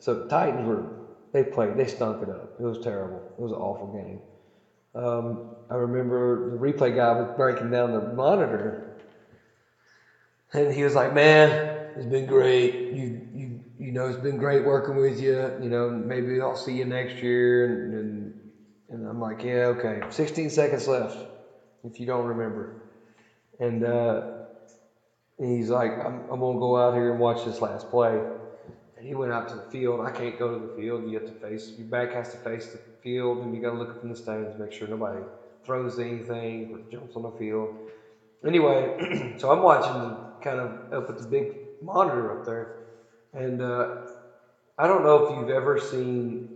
So 0.00 0.16
Titans 0.16 0.64
were 0.66 0.88
they 1.32 1.44
played 1.44 1.76
they 1.76 1.86
stunk 1.86 2.22
it 2.22 2.30
up. 2.30 2.50
It 2.58 2.64
was 2.64 2.78
terrible. 2.78 3.26
It 3.38 3.42
was 3.42 3.52
an 3.52 3.58
awful 3.58 3.88
game. 3.88 4.22
Um, 4.94 5.40
I 5.70 5.76
remember 5.76 6.50
the 6.50 6.56
replay 6.56 6.94
guy 6.94 7.12
was 7.12 7.28
breaking 7.36 7.70
down 7.70 7.92
the 7.92 8.00
monitor, 8.00 8.78
and 10.52 10.72
he 10.72 10.84
was 10.84 10.94
like, 10.94 11.12
"Man, 11.12 11.58
it's 11.96 12.06
been 12.06 12.26
great. 12.26 12.74
You 12.90 13.22
you 13.32 13.60
you 13.78 13.92
know 13.92 14.06
it's 14.08 14.18
been 14.18 14.36
great 14.38 14.64
working 14.64 14.96
with 14.96 15.20
you. 15.20 15.52
You 15.58 15.70
know 15.70 15.90
maybe 15.90 16.40
I'll 16.40 16.56
see 16.56 16.74
you 16.74 16.86
next 16.86 17.22
year." 17.22 17.64
And 17.64 17.94
and, 17.94 18.34
and 18.90 19.08
I'm 19.08 19.20
like, 19.20 19.42
"Yeah, 19.42 19.68
okay. 19.76 20.02
16 20.10 20.50
seconds 20.50 20.86
left. 20.88 21.26
If 21.84 22.00
you 22.00 22.06
don't 22.06 22.26
remember." 22.26 22.70
And 23.60 23.84
uh, 23.84 24.22
he's 25.38 25.70
like, 25.70 25.96
I'm, 25.98 26.24
I'm 26.30 26.40
going 26.40 26.56
to 26.56 26.60
go 26.60 26.76
out 26.76 26.94
here 26.94 27.10
and 27.10 27.18
watch 27.20 27.44
this 27.44 27.60
last 27.60 27.90
play. 27.90 28.24
And 28.96 29.06
he 29.06 29.14
went 29.14 29.32
out 29.32 29.48
to 29.48 29.56
the 29.56 29.62
field. 29.62 30.00
I 30.00 30.10
can't 30.10 30.36
go 30.36 30.50
to 30.50 30.58
the 30.58 30.68
field. 30.68 31.04
You 31.06 31.16
have 31.16 31.26
to 31.26 31.34
face, 31.34 31.72
your 31.76 31.86
back 31.86 32.12
has 32.12 32.30
to 32.30 32.38
face 32.38 32.68
the 32.68 32.78
field, 33.04 33.38
and 33.44 33.54
you 33.54 33.60
got 33.60 33.70
to 33.70 33.78
look 33.78 33.90
up 33.90 34.02
in 34.02 34.08
the 34.08 34.16
stands, 34.16 34.58
make 34.58 34.72
sure 34.72 34.88
nobody 34.88 35.20
throws 35.64 35.98
anything 35.98 36.72
or 36.72 36.80
jumps 36.90 37.14
on 37.14 37.22
the 37.22 37.30
field. 37.32 37.76
Anyway, 38.44 39.34
so 39.38 39.52
I'm 39.52 39.62
watching 39.62 40.16
kind 40.42 40.58
of 40.58 40.92
up 40.92 41.10
at 41.10 41.18
the 41.18 41.28
big 41.28 41.54
monitor 41.82 42.38
up 42.38 42.46
there. 42.46 42.76
And 43.32 43.60
uh, 43.60 43.96
I 44.78 44.86
don't 44.86 45.04
know 45.04 45.26
if 45.26 45.36
you've 45.36 45.50
ever 45.50 45.78
seen, 45.78 46.48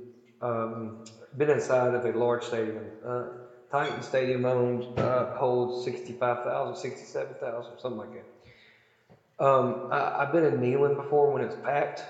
um, 0.42 1.04
been 1.36 1.50
inside 1.50 1.94
of 1.94 2.04
a 2.04 2.18
large 2.18 2.44
stadium. 2.44 2.84
Uh, 3.04 3.24
Titan 3.70 4.02
Stadium 4.02 4.44
owns, 4.46 4.98
uh, 4.98 5.34
holds 5.36 5.84
65,000, 5.84 6.74
67,000, 6.74 7.78
something 7.78 7.98
like 7.98 8.08
that. 8.14 9.44
Um, 9.44 9.88
I, 9.92 10.24
have 10.24 10.32
been 10.32 10.44
in 10.44 10.54
Neyland 10.54 10.96
before 10.96 11.30
when 11.30 11.42
it's 11.42 11.54
packed, 11.62 12.02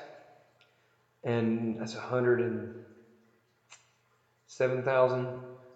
and 1.25 1.79
that's 1.81 1.95
a 1.95 2.01
hundred 2.01 2.41
and 2.41 2.75
seven 4.59 4.83
thousand. 4.83 5.33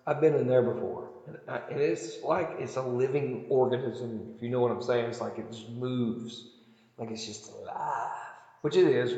I've 0.07 0.21
been 0.21 0.35
in 0.35 0.49
there 0.49 0.63
before, 0.63 1.13
and, 1.27 1.37
I, 1.49 1.61
and, 1.71 1.81
it's 1.81 2.19
like 2.23 2.57
it's 2.59 2.77
a 2.77 2.83
living 2.83 3.45
organism. 3.49 4.29
If 4.35 4.43
you 4.43 4.51
know 4.51 4.61
what 4.61 4.73
I'm 4.73 4.83
saying, 4.83 5.07
it's 5.07 5.21
like 5.21 5.39
it 5.39 5.51
just 5.53 5.69
moves, 5.69 6.47
like 6.99 7.13
it's 7.13 7.25
just 7.25 7.49
alive, 7.49 8.09
which 8.63 8.77
it 8.77 8.89
is, 8.89 9.15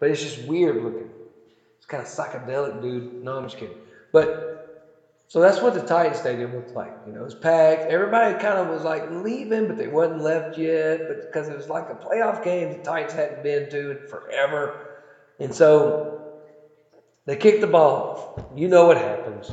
but 0.00 0.10
it's 0.10 0.22
just 0.22 0.38
weird 0.38 0.80
looking. 0.80 1.10
It's 1.78 1.86
kind 1.86 2.00
of 2.02 2.08
psychedelic, 2.08 2.80
dude. 2.80 3.10
No, 3.20 3.36
I'm 3.36 3.44
just 3.44 3.58
kidding. 3.58 3.76
But 4.10 4.30
so 5.28 5.40
that's 5.40 5.60
what 5.62 5.74
the 5.74 5.82
Titan 5.82 6.14
Stadium 6.14 6.54
looked 6.54 6.74
like. 6.74 6.94
You 7.04 7.12
know, 7.12 7.20
it 7.20 7.24
was 7.24 7.34
packed. 7.34 7.86
Everybody 7.86 8.34
kind 8.34 8.58
of 8.58 8.68
was 8.68 8.84
like 8.84 9.04
leaving, 9.10 9.66
but 9.66 9.76
they 9.76 9.88
wasn't 9.88 10.20
left 10.20 10.56
yet. 10.56 11.06
But 11.06 11.20
because 11.20 11.48
it 11.48 11.54
was 11.54 11.68
like 11.68 11.90
a 11.90 11.94
playoff 11.94 12.42
game, 12.42 12.70
the 12.70 12.78
Titans 12.78 13.12
hadn't 13.12 13.42
been 13.42 13.68
to 13.68 13.90
in 13.90 14.00
forever, 14.06 14.74
and 15.38 15.54
so 15.54 15.98
they 17.26 17.36
kick 17.36 17.60
the 17.60 17.66
ball. 17.66 18.50
You 18.54 18.68
know 18.68 18.86
what 18.86 18.96
happens. 18.96 19.52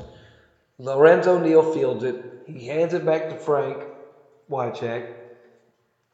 Lorenzo 0.77 1.39
Neal 1.39 1.73
fields 1.73 2.03
it. 2.03 2.43
He 2.47 2.67
hands 2.67 2.93
it 2.93 3.05
back 3.05 3.29
to 3.29 3.35
Frank 3.35 3.83
Wycheck. 4.49 5.13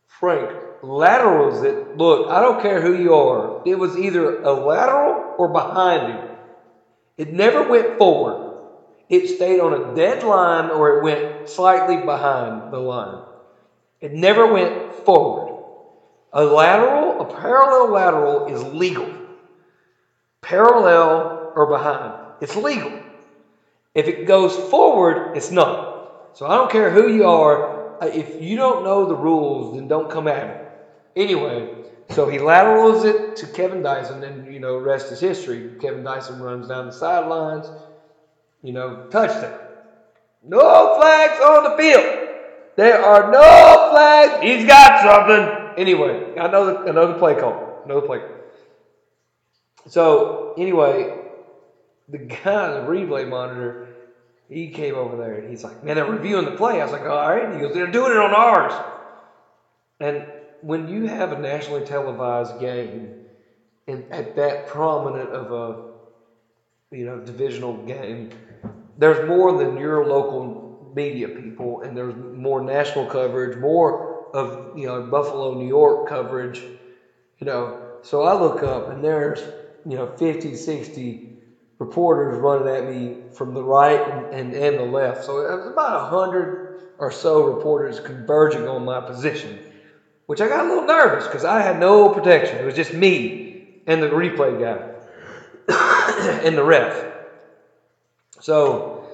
Frank 0.07 0.51
laterals 0.81 1.63
it. 1.63 1.97
Look, 1.97 2.29
I 2.29 2.41
don't 2.41 2.61
care 2.61 2.81
who 2.81 2.97
you 2.97 3.13
are. 3.13 3.61
It 3.65 3.75
was 3.75 3.97
either 3.97 4.41
a 4.41 4.51
lateral 4.51 5.35
or 5.37 5.49
behind 5.49 6.13
him. 6.13 6.29
It 7.17 7.31
never 7.31 7.67
went 7.67 7.97
forward 7.97 8.45
it 9.09 9.27
stayed 9.27 9.59
on 9.59 9.73
a 9.73 9.95
dead 9.95 10.23
line 10.23 10.71
or 10.71 10.97
it 10.97 11.03
went 11.03 11.49
slightly 11.49 11.97
behind 11.97 12.73
the 12.73 12.79
line. 12.79 13.23
It 14.01 14.13
never 14.13 14.51
went 14.51 14.95
forward. 15.05 15.63
A 16.33 16.43
lateral, 16.43 17.21
a 17.21 17.25
parallel 17.25 17.91
lateral 17.91 18.47
is 18.47 18.63
legal. 18.73 19.09
Parallel 20.41 21.34
or 21.55 21.67
behind, 21.67 22.13
it's 22.41 22.55
legal. 22.55 22.91
If 23.93 24.07
it 24.07 24.27
goes 24.27 24.55
forward, 24.69 25.37
it's 25.37 25.51
not. 25.51 26.35
So 26.35 26.45
I 26.45 26.55
don't 26.55 26.69
care 26.69 26.91
who 26.91 27.13
you 27.13 27.25
are. 27.25 28.03
Uh, 28.03 28.07
if 28.07 28.41
you 28.41 28.57
don't 28.57 28.83
know 28.83 29.05
the 29.05 29.15
rules, 29.15 29.75
then 29.75 29.87
don't 29.87 30.11
come 30.11 30.27
at 30.27 30.47
me. 30.47 31.23
Anyway, 31.23 31.73
so 32.09 32.27
he 32.27 32.39
laterals 32.39 33.05
it 33.05 33.37
to 33.37 33.47
Kevin 33.47 33.81
Dyson, 33.81 34.21
and 34.23 34.53
you 34.53 34.59
know, 34.59 34.77
rest 34.77 35.13
is 35.13 35.21
history. 35.21 35.71
Kevin 35.79 36.03
Dyson 36.03 36.41
runs 36.41 36.67
down 36.67 36.87
the 36.87 36.91
sidelines, 36.91 37.67
you 38.61 38.73
know, 38.73 39.07
touchdown. 39.09 39.57
No 40.43 40.97
flags 40.97 41.41
on 41.41 41.63
the 41.63 41.77
field. 41.77 42.25
There 42.75 43.01
are 43.01 43.31
no 43.31 43.89
flags. 43.91 44.43
He's 44.43 44.67
got 44.67 45.01
something. 45.01 45.75
Anyway, 45.77 46.37
I 46.37 46.47
know 46.47 46.65
the, 46.65 46.89
I 46.89 46.93
know 46.93 47.13
the 47.13 47.17
play 47.17 47.35
call. 47.35 47.81
I 47.85 47.87
know 47.87 48.01
the 48.01 48.07
play 48.07 48.19
call. 48.19 48.29
So 49.87 50.53
anyway, 50.57 51.24
the 52.07 52.19
guy, 52.19 52.71
the 52.71 52.79
replay 52.81 53.27
monitor, 53.27 53.77
he 54.47 54.69
came 54.69 54.95
over 54.95 55.15
there 55.15 55.35
and 55.35 55.45
he's 55.45 55.63
like, 55.63 55.81
"Man, 55.83 55.95
they're 55.95 56.05
reviewing 56.05 56.45
the 56.45 56.51
play." 56.51 56.79
I 56.79 56.83
was 56.83 56.91
like, 56.91 57.05
"All 57.05 57.29
right." 57.29 57.49
He 57.49 57.59
goes, 57.59 57.73
"They're 57.73 57.87
doing 57.87 58.11
it 58.13 58.19
on 58.19 58.33
ours." 58.33 58.81
And 59.99 60.25
when 60.61 60.87
you 60.87 61.03
have 61.05 61.31
a 61.31 61.35
nationally 61.35 61.81
televised 61.81 62.57
game, 62.57 63.11
and 63.87 64.05
at 64.11 64.35
that 64.35 64.65
prominent 64.65 65.31
of 65.31 65.51
a 65.51 65.77
you 66.91 67.05
know 67.05 67.19
divisional 67.19 67.73
game, 67.75 68.29
there's 68.97 69.21
more 69.21 69.53
than 69.53 69.77
your 69.77 70.05
local 70.05 70.55
media 70.81 71.29
people, 71.29 71.79
and 71.81 71.97
there's 71.97 72.15
more 72.15 72.61
national 72.61 73.05
coverage, 73.05 73.55
more 73.55 73.95
of 74.33 74.57
you 74.73 74.87
know 74.87 75.01
Buffalo, 75.01 75.53
New 75.53 75.65
York 75.67 76.05
coverage, 76.05 76.67
you 77.39 77.45
know. 77.45 77.73
So 78.01 78.21
I 78.21 78.33
look 78.33 78.63
up 78.63 78.89
and 78.89 79.03
there's 79.03 79.49
you 79.85 79.95
know 79.97 80.07
50, 80.07 80.55
60 80.55 81.21
reporters 81.79 82.39
running 82.39 82.67
at 82.67 82.85
me 82.89 83.17
from 83.33 83.53
the 83.53 83.63
right 83.63 83.99
and, 83.99 84.33
and, 84.33 84.53
and 84.53 84.79
the 84.79 84.83
left. 84.83 85.25
So 85.25 85.39
it 85.39 85.57
was 85.57 85.67
about 85.67 86.01
a 86.01 86.05
hundred 86.05 86.81
or 86.97 87.11
so 87.11 87.43
reporters 87.43 87.99
converging 87.99 88.67
on 88.67 88.85
my 88.85 89.01
position, 89.01 89.59
which 90.25 90.41
I 90.41 90.47
got 90.47 90.65
a 90.65 90.69
little 90.69 90.85
nervous 90.85 91.25
because 91.25 91.43
I 91.43 91.61
had 91.61 91.79
no 91.79 92.09
protection. 92.09 92.57
It 92.57 92.65
was 92.65 92.75
just 92.75 92.93
me 92.93 93.81
and 93.87 94.01
the 94.01 94.07
replay 94.07 94.59
guy 94.59 94.95
and 96.43 96.57
the 96.57 96.63
ref. 96.63 97.13
So 98.39 99.07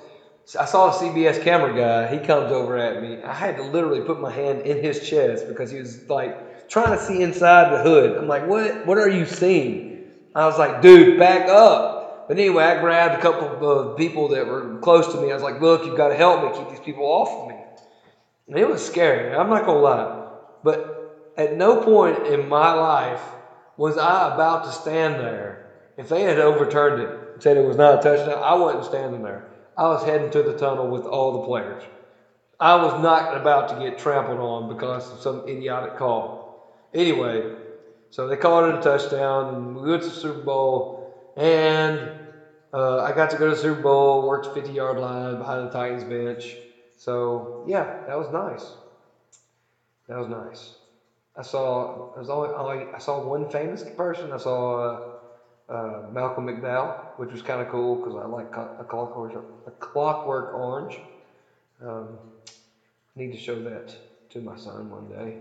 I 0.59 0.65
saw 0.65 0.89
a 0.89 0.93
CBS 0.93 1.41
camera 1.43 1.75
guy. 1.75 2.11
He 2.11 2.19
comes 2.25 2.51
over 2.51 2.77
at 2.77 3.01
me. 3.01 3.21
I 3.23 3.33
had 3.33 3.57
to 3.57 3.63
literally 3.63 4.01
put 4.01 4.19
my 4.19 4.31
hand 4.31 4.61
in 4.61 4.81
his 4.83 5.07
chest 5.09 5.47
because 5.47 5.71
he 5.71 5.79
was 5.79 6.09
like 6.09 6.69
trying 6.69 6.97
to 6.97 7.03
see 7.03 7.21
inside 7.21 7.71
the 7.73 7.81
hood. 7.81 8.17
I'm 8.17 8.27
like, 8.27 8.47
what? 8.47 8.85
What 8.85 8.97
are 8.97 9.09
you 9.09 9.25
seeing? 9.25 10.09
I 10.33 10.45
was 10.45 10.57
like, 10.57 10.81
dude, 10.81 11.19
back 11.19 11.49
up. 11.49 11.90
But 12.31 12.39
anyway, 12.39 12.63
I 12.63 12.79
grabbed 12.79 13.15
a 13.15 13.21
couple 13.21 13.69
of 13.69 13.97
people 13.97 14.29
that 14.29 14.47
were 14.47 14.77
close 14.77 15.11
to 15.11 15.19
me. 15.19 15.31
I 15.31 15.33
was 15.33 15.43
like, 15.43 15.59
look, 15.59 15.85
you've 15.85 15.97
got 15.97 16.07
to 16.07 16.15
help 16.15 16.41
me 16.41 16.57
keep 16.57 16.69
these 16.69 16.79
people 16.79 17.03
off 17.03 17.27
of 17.27 17.49
me. 17.49 17.61
And 18.47 18.57
it 18.57 18.69
was 18.69 18.81
scary. 18.81 19.35
I'm 19.35 19.49
not 19.49 19.65
going 19.65 19.79
to 19.79 19.83
lie. 19.83 20.29
But 20.63 21.33
at 21.35 21.57
no 21.57 21.83
point 21.83 22.27
in 22.27 22.47
my 22.47 22.71
life 22.71 23.21
was 23.75 23.97
I 23.97 24.33
about 24.33 24.63
to 24.63 24.71
stand 24.71 25.15
there. 25.15 25.71
If 25.97 26.07
they 26.07 26.21
had 26.21 26.39
overturned 26.39 27.01
it, 27.01 27.09
and 27.33 27.43
said 27.43 27.57
it 27.57 27.65
was 27.65 27.75
not 27.75 27.99
a 27.99 28.01
touchdown, 28.01 28.41
I 28.41 28.53
wasn't 28.53 28.85
standing 28.85 29.23
there. 29.23 29.49
I 29.75 29.89
was 29.89 30.05
heading 30.05 30.29
to 30.29 30.41
the 30.41 30.57
tunnel 30.57 30.87
with 30.87 31.03
all 31.03 31.41
the 31.41 31.45
players. 31.45 31.83
I 32.61 32.81
was 32.81 33.03
not 33.03 33.35
about 33.35 33.67
to 33.71 33.75
get 33.85 33.99
trampled 33.99 34.39
on 34.39 34.69
because 34.69 35.11
of 35.11 35.19
some 35.19 35.49
idiotic 35.49 35.97
call. 35.97 36.71
Anyway, 36.93 37.57
so 38.09 38.29
they 38.29 38.37
called 38.37 38.73
it 38.73 38.79
a 38.79 38.81
touchdown, 38.81 39.53
and 39.53 39.75
we 39.75 39.89
went 39.89 40.03
to 40.03 40.07
the 40.07 40.15
Super 40.15 40.43
Bowl, 40.43 41.00
and 41.35 42.11
uh, 42.73 43.01
I 43.01 43.11
got 43.11 43.29
to 43.31 43.37
go 43.37 43.47
to 43.47 43.53
the 43.53 43.59
Super 43.59 43.81
Bowl, 43.81 44.25
worked 44.25 44.47
50 44.47 44.71
yard 44.71 44.97
line 44.99 45.37
behind 45.37 45.67
the 45.67 45.71
Titans 45.71 46.03
bench. 46.03 46.59
So, 46.97 47.49
yeah, 47.63 47.87
that 48.05 48.17
was 48.17 48.29
nice. 48.29 48.75
That 50.07 50.17
was 50.17 50.27
nice. 50.27 50.73
I 51.35 51.41
saw 51.43 51.93
I, 52.15 52.19
was 52.19 52.29
only, 52.29 52.87
I 52.93 52.99
saw 52.99 53.17
one 53.17 53.45
famous 53.45 53.83
person. 53.83 54.31
I 54.31 54.37
saw 54.37 54.99
uh, 55.69 55.71
uh, 55.71 56.01
Malcolm 56.09 56.47
McDowell, 56.47 56.95
which 57.15 57.31
was 57.31 57.41
kind 57.41 57.61
of 57.61 57.67
cool 57.67 57.95
because 57.95 58.15
I 58.15 58.25
like 58.25 58.55
a 58.55 58.83
clockwork, 58.83 59.33
a 59.65 59.71
clockwork 59.79 60.53
orange. 60.53 61.01
Um, 61.81 62.19
need 63.15 63.31
to 63.31 63.37
show 63.37 63.59
that 63.61 63.95
to 64.29 64.41
my 64.41 64.55
son 64.55 64.89
one 64.89 65.07
day. 65.07 65.37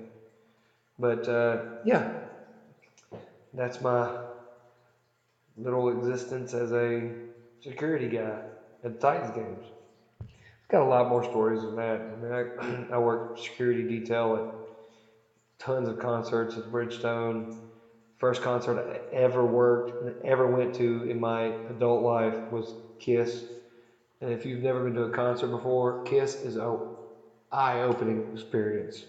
But 0.98 1.26
uh, 1.28 1.58
yeah, 1.82 2.04
that's 3.52 3.80
my 3.80 4.10
little 5.56 5.88
existence 5.88 6.54
as 6.54 6.72
a 6.72 7.12
security 7.60 8.08
guy 8.08 8.40
at 8.84 8.92
the 8.94 8.98
Titans 8.98 9.34
games. 9.34 9.64
Got 10.70 10.82
a 10.82 10.84
lot 10.84 11.08
more 11.08 11.24
stories 11.24 11.62
than 11.62 11.76
that. 11.76 12.00
I 12.12 12.16
mean, 12.16 12.32
I, 12.32 12.94
I 12.96 13.36
security 13.36 13.82
detail 13.82 14.36
at 14.36 15.60
tons 15.60 15.88
of 15.88 15.98
concerts 15.98 16.56
at 16.56 16.64
Bridgestone. 16.64 17.54
First 18.18 18.42
concert 18.42 18.78
I 18.78 19.14
ever 19.14 19.46
worked, 19.46 19.92
ever 20.24 20.46
went 20.46 20.74
to 20.76 21.04
in 21.08 21.18
my 21.18 21.54
adult 21.68 22.02
life 22.02 22.36
was 22.50 22.74
Kiss. 22.98 23.44
And 24.20 24.30
if 24.30 24.44
you've 24.44 24.62
never 24.62 24.84
been 24.84 24.94
to 24.94 25.04
a 25.04 25.10
concert 25.10 25.48
before, 25.48 26.04
Kiss 26.04 26.36
is 26.36 26.56
a 26.56 26.78
eye-opening 27.50 28.28
experience. 28.32 29.06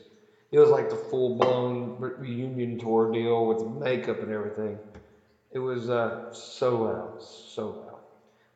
It 0.52 0.60
was 0.60 0.70
like 0.70 0.90
the 0.90 0.96
full-blown 0.96 1.96
reunion 2.00 2.78
tour 2.78 3.12
deal 3.12 3.46
with 3.46 3.64
makeup 3.66 4.22
and 4.22 4.32
everything. 4.32 4.80
It 5.52 5.60
was 5.60 5.90
uh, 5.90 6.14
so 6.30 6.80
loud, 6.80 7.12
so 7.18 7.78
loud. 7.86 8.00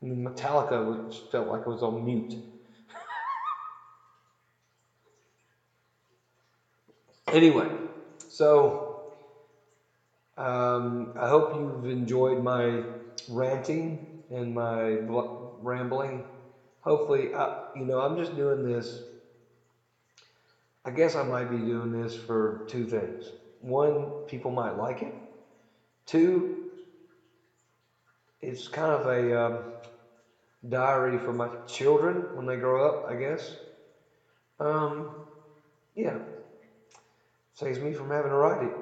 Metallica 0.04 1.00
felt 1.32 1.48
like 1.48 1.62
it 1.62 1.70
was 1.70 1.82
on 1.82 2.04
mute. 2.04 2.38
anyway, 7.32 7.70
so 8.28 8.78
um, 10.38 11.10
I 11.16 11.28
hope 11.28 11.54
you've 11.54 11.86
enjoyed 11.86 12.40
my 12.40 12.84
ranting 13.28 14.02
and 14.30 14.54
my 14.54 14.98
rambling. 15.62 16.26
Hopefully, 16.82 17.30
I, 17.34 17.50
you 17.74 17.86
know, 17.86 18.00
I'm 18.00 18.16
just 18.16 18.36
doing 18.36 18.64
this. 18.64 19.04
I 20.86 20.92
guess 20.92 21.16
I 21.16 21.24
might 21.24 21.50
be 21.50 21.62
doing 21.64 21.92
this 21.92 22.16
for 22.16 22.60
two 22.68 22.86
things. 22.86 23.34
One, 23.60 24.12
people 24.28 24.52
might 24.52 24.76
like 24.76 25.02
it. 25.02 25.16
Two, 26.06 26.50
it's 28.46 28.68
kind 28.68 28.92
of 28.92 29.06
a 29.06 29.32
um, 29.34 29.64
diary 30.68 31.18
for 31.18 31.34
my 31.34 31.50
children 31.66 32.28
when 32.32 32.46
they 32.46 32.58
grow 32.58 32.88
up, 32.88 33.02
I 33.08 33.16
guess. 33.16 33.58
Um, 34.60 35.12
yeah, 35.96 36.20
saves 37.54 37.80
me 37.80 37.94
from 37.94 38.12
having 38.12 38.30
to 38.30 38.36
write 38.36 38.62
it. 38.62 38.76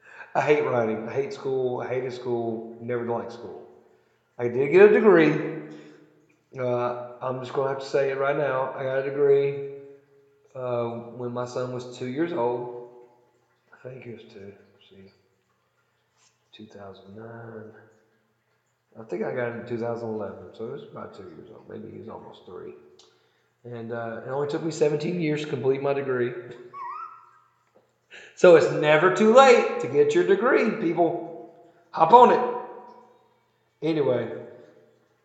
I 0.34 0.42
hate 0.42 0.62
writing. 0.64 1.02
I 1.06 1.12
hate 1.12 1.32
school. 1.32 1.80
I 1.80 1.86
hated 1.86 2.12
school. 2.12 2.64
Never 2.78 3.04
liked 3.06 3.32
school. 3.32 3.64
I 4.38 4.48
did 4.48 4.70
get 4.70 4.88
a 4.90 4.92
degree. 4.92 5.42
Uh, 6.58 6.92
I'm 7.20 7.40
just 7.40 7.52
going 7.52 7.66
to 7.66 7.68
have 7.70 7.78
to 7.78 7.86
say 7.86 8.10
it 8.10 8.16
right 8.16 8.36
now. 8.36 8.72
I 8.74 8.84
got 8.84 8.98
a 8.98 9.02
degree 9.02 9.58
uh, 10.54 10.86
when 10.88 11.32
my 11.32 11.44
son 11.44 11.72
was 11.72 11.86
two 11.86 12.06
years 12.06 12.32
old. 12.32 12.68
I 13.72 13.76
think 13.88 14.04
he 14.04 14.10
was 14.12 14.24
two. 14.24 14.52
2009. 16.52 17.72
I 18.98 19.02
think 19.04 19.22
I 19.22 19.34
got 19.34 19.48
it 19.48 19.60
in 19.60 19.66
2011, 19.66 20.54
so 20.54 20.66
it 20.66 20.72
was 20.72 20.82
about 20.90 21.16
two 21.16 21.24
years 21.24 21.48
old. 21.50 21.68
Maybe 21.68 21.90
he 21.90 21.98
was 21.98 22.08
almost 22.08 22.44
three. 22.44 22.74
And 23.64 23.92
uh, 23.92 24.20
it 24.26 24.30
only 24.30 24.48
took 24.48 24.62
me 24.62 24.70
17 24.70 25.20
years 25.20 25.42
to 25.42 25.48
complete 25.48 25.82
my 25.82 25.92
degree. 25.94 26.32
so 28.34 28.56
it's 28.56 28.70
never 28.70 29.14
too 29.14 29.32
late 29.34 29.80
to 29.80 29.86
get 29.86 30.14
your 30.14 30.24
degree, 30.24 30.70
people. 30.80 31.50
Hop 31.92 32.12
on 32.12 32.32
it. 32.32 32.40
Anyway, 33.82 34.28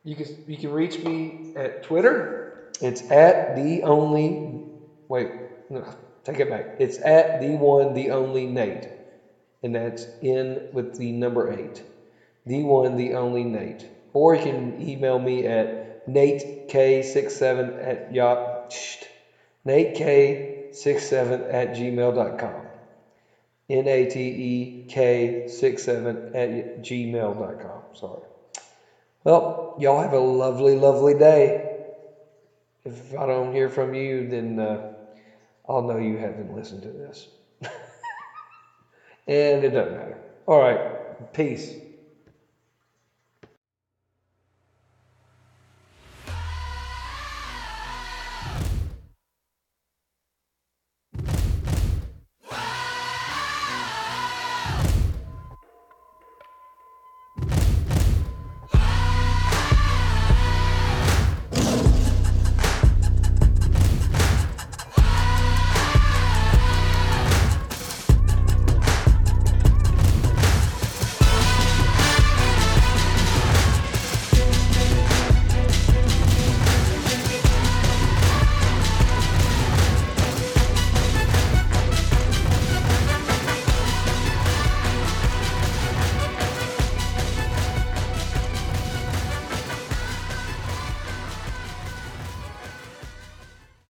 you 0.03 0.15
can 0.15 0.25
you 0.47 0.57
can 0.57 0.71
reach 0.71 1.03
me 1.03 1.53
at 1.55 1.83
Twitter. 1.83 2.71
It's 2.81 3.01
at 3.11 3.55
the 3.55 3.83
only 3.83 4.61
wait, 5.07 5.29
no, 5.69 5.85
take 6.23 6.39
it 6.39 6.49
back. 6.49 6.75
It's 6.79 6.99
at 6.99 7.39
the 7.41 7.55
one, 7.55 7.93
the 7.93 8.11
only 8.11 8.45
Nate 8.45 8.96
and 9.63 9.75
that's 9.75 10.07
in 10.21 10.69
with 10.73 10.97
the 10.97 11.11
number 11.11 11.51
eight. 11.51 11.83
The 12.45 12.63
one, 12.63 12.95
the 12.95 13.13
only 13.13 13.43
Nate. 13.43 13.87
Or 14.13 14.35
you 14.35 14.41
can 14.41 14.81
email 14.81 15.19
me 15.19 15.45
at 15.45 16.07
natek67 16.07 17.85
at 17.85 18.13
yacht, 18.13 18.71
natek67 19.65 21.53
at 21.53 21.75
gmail.com. 21.75 22.61
N 23.69 23.87
A 23.87 24.05
T 24.05 24.19
E 24.19 24.85
K 24.87 25.47
67 25.47 26.31
at 26.33 26.81
gmail.com. 26.81 27.81
Sorry. 27.93 28.21
Well, 29.25 29.75
y'all 29.77 29.99
have 30.01 30.13
a 30.13 30.19
lovely, 30.19 30.75
lovely 30.75 31.13
day. 31.13 31.73
If 32.85 33.17
I 33.17 33.25
don't 33.25 33.51
hear 33.51 33.67
from 33.67 33.93
you, 33.93 34.29
then 34.29 34.57
uh, 34.57 34.93
I'll 35.67 35.81
know 35.81 35.97
you 35.97 36.17
haven't 36.17 36.55
listened 36.55 36.83
to 36.83 36.89
this. 36.89 37.27
And 39.27 39.63
it 39.63 39.69
doesn't 39.71 39.93
matter. 39.93 40.17
All 40.47 40.59
right. 40.59 40.79
Peace. 41.33 41.77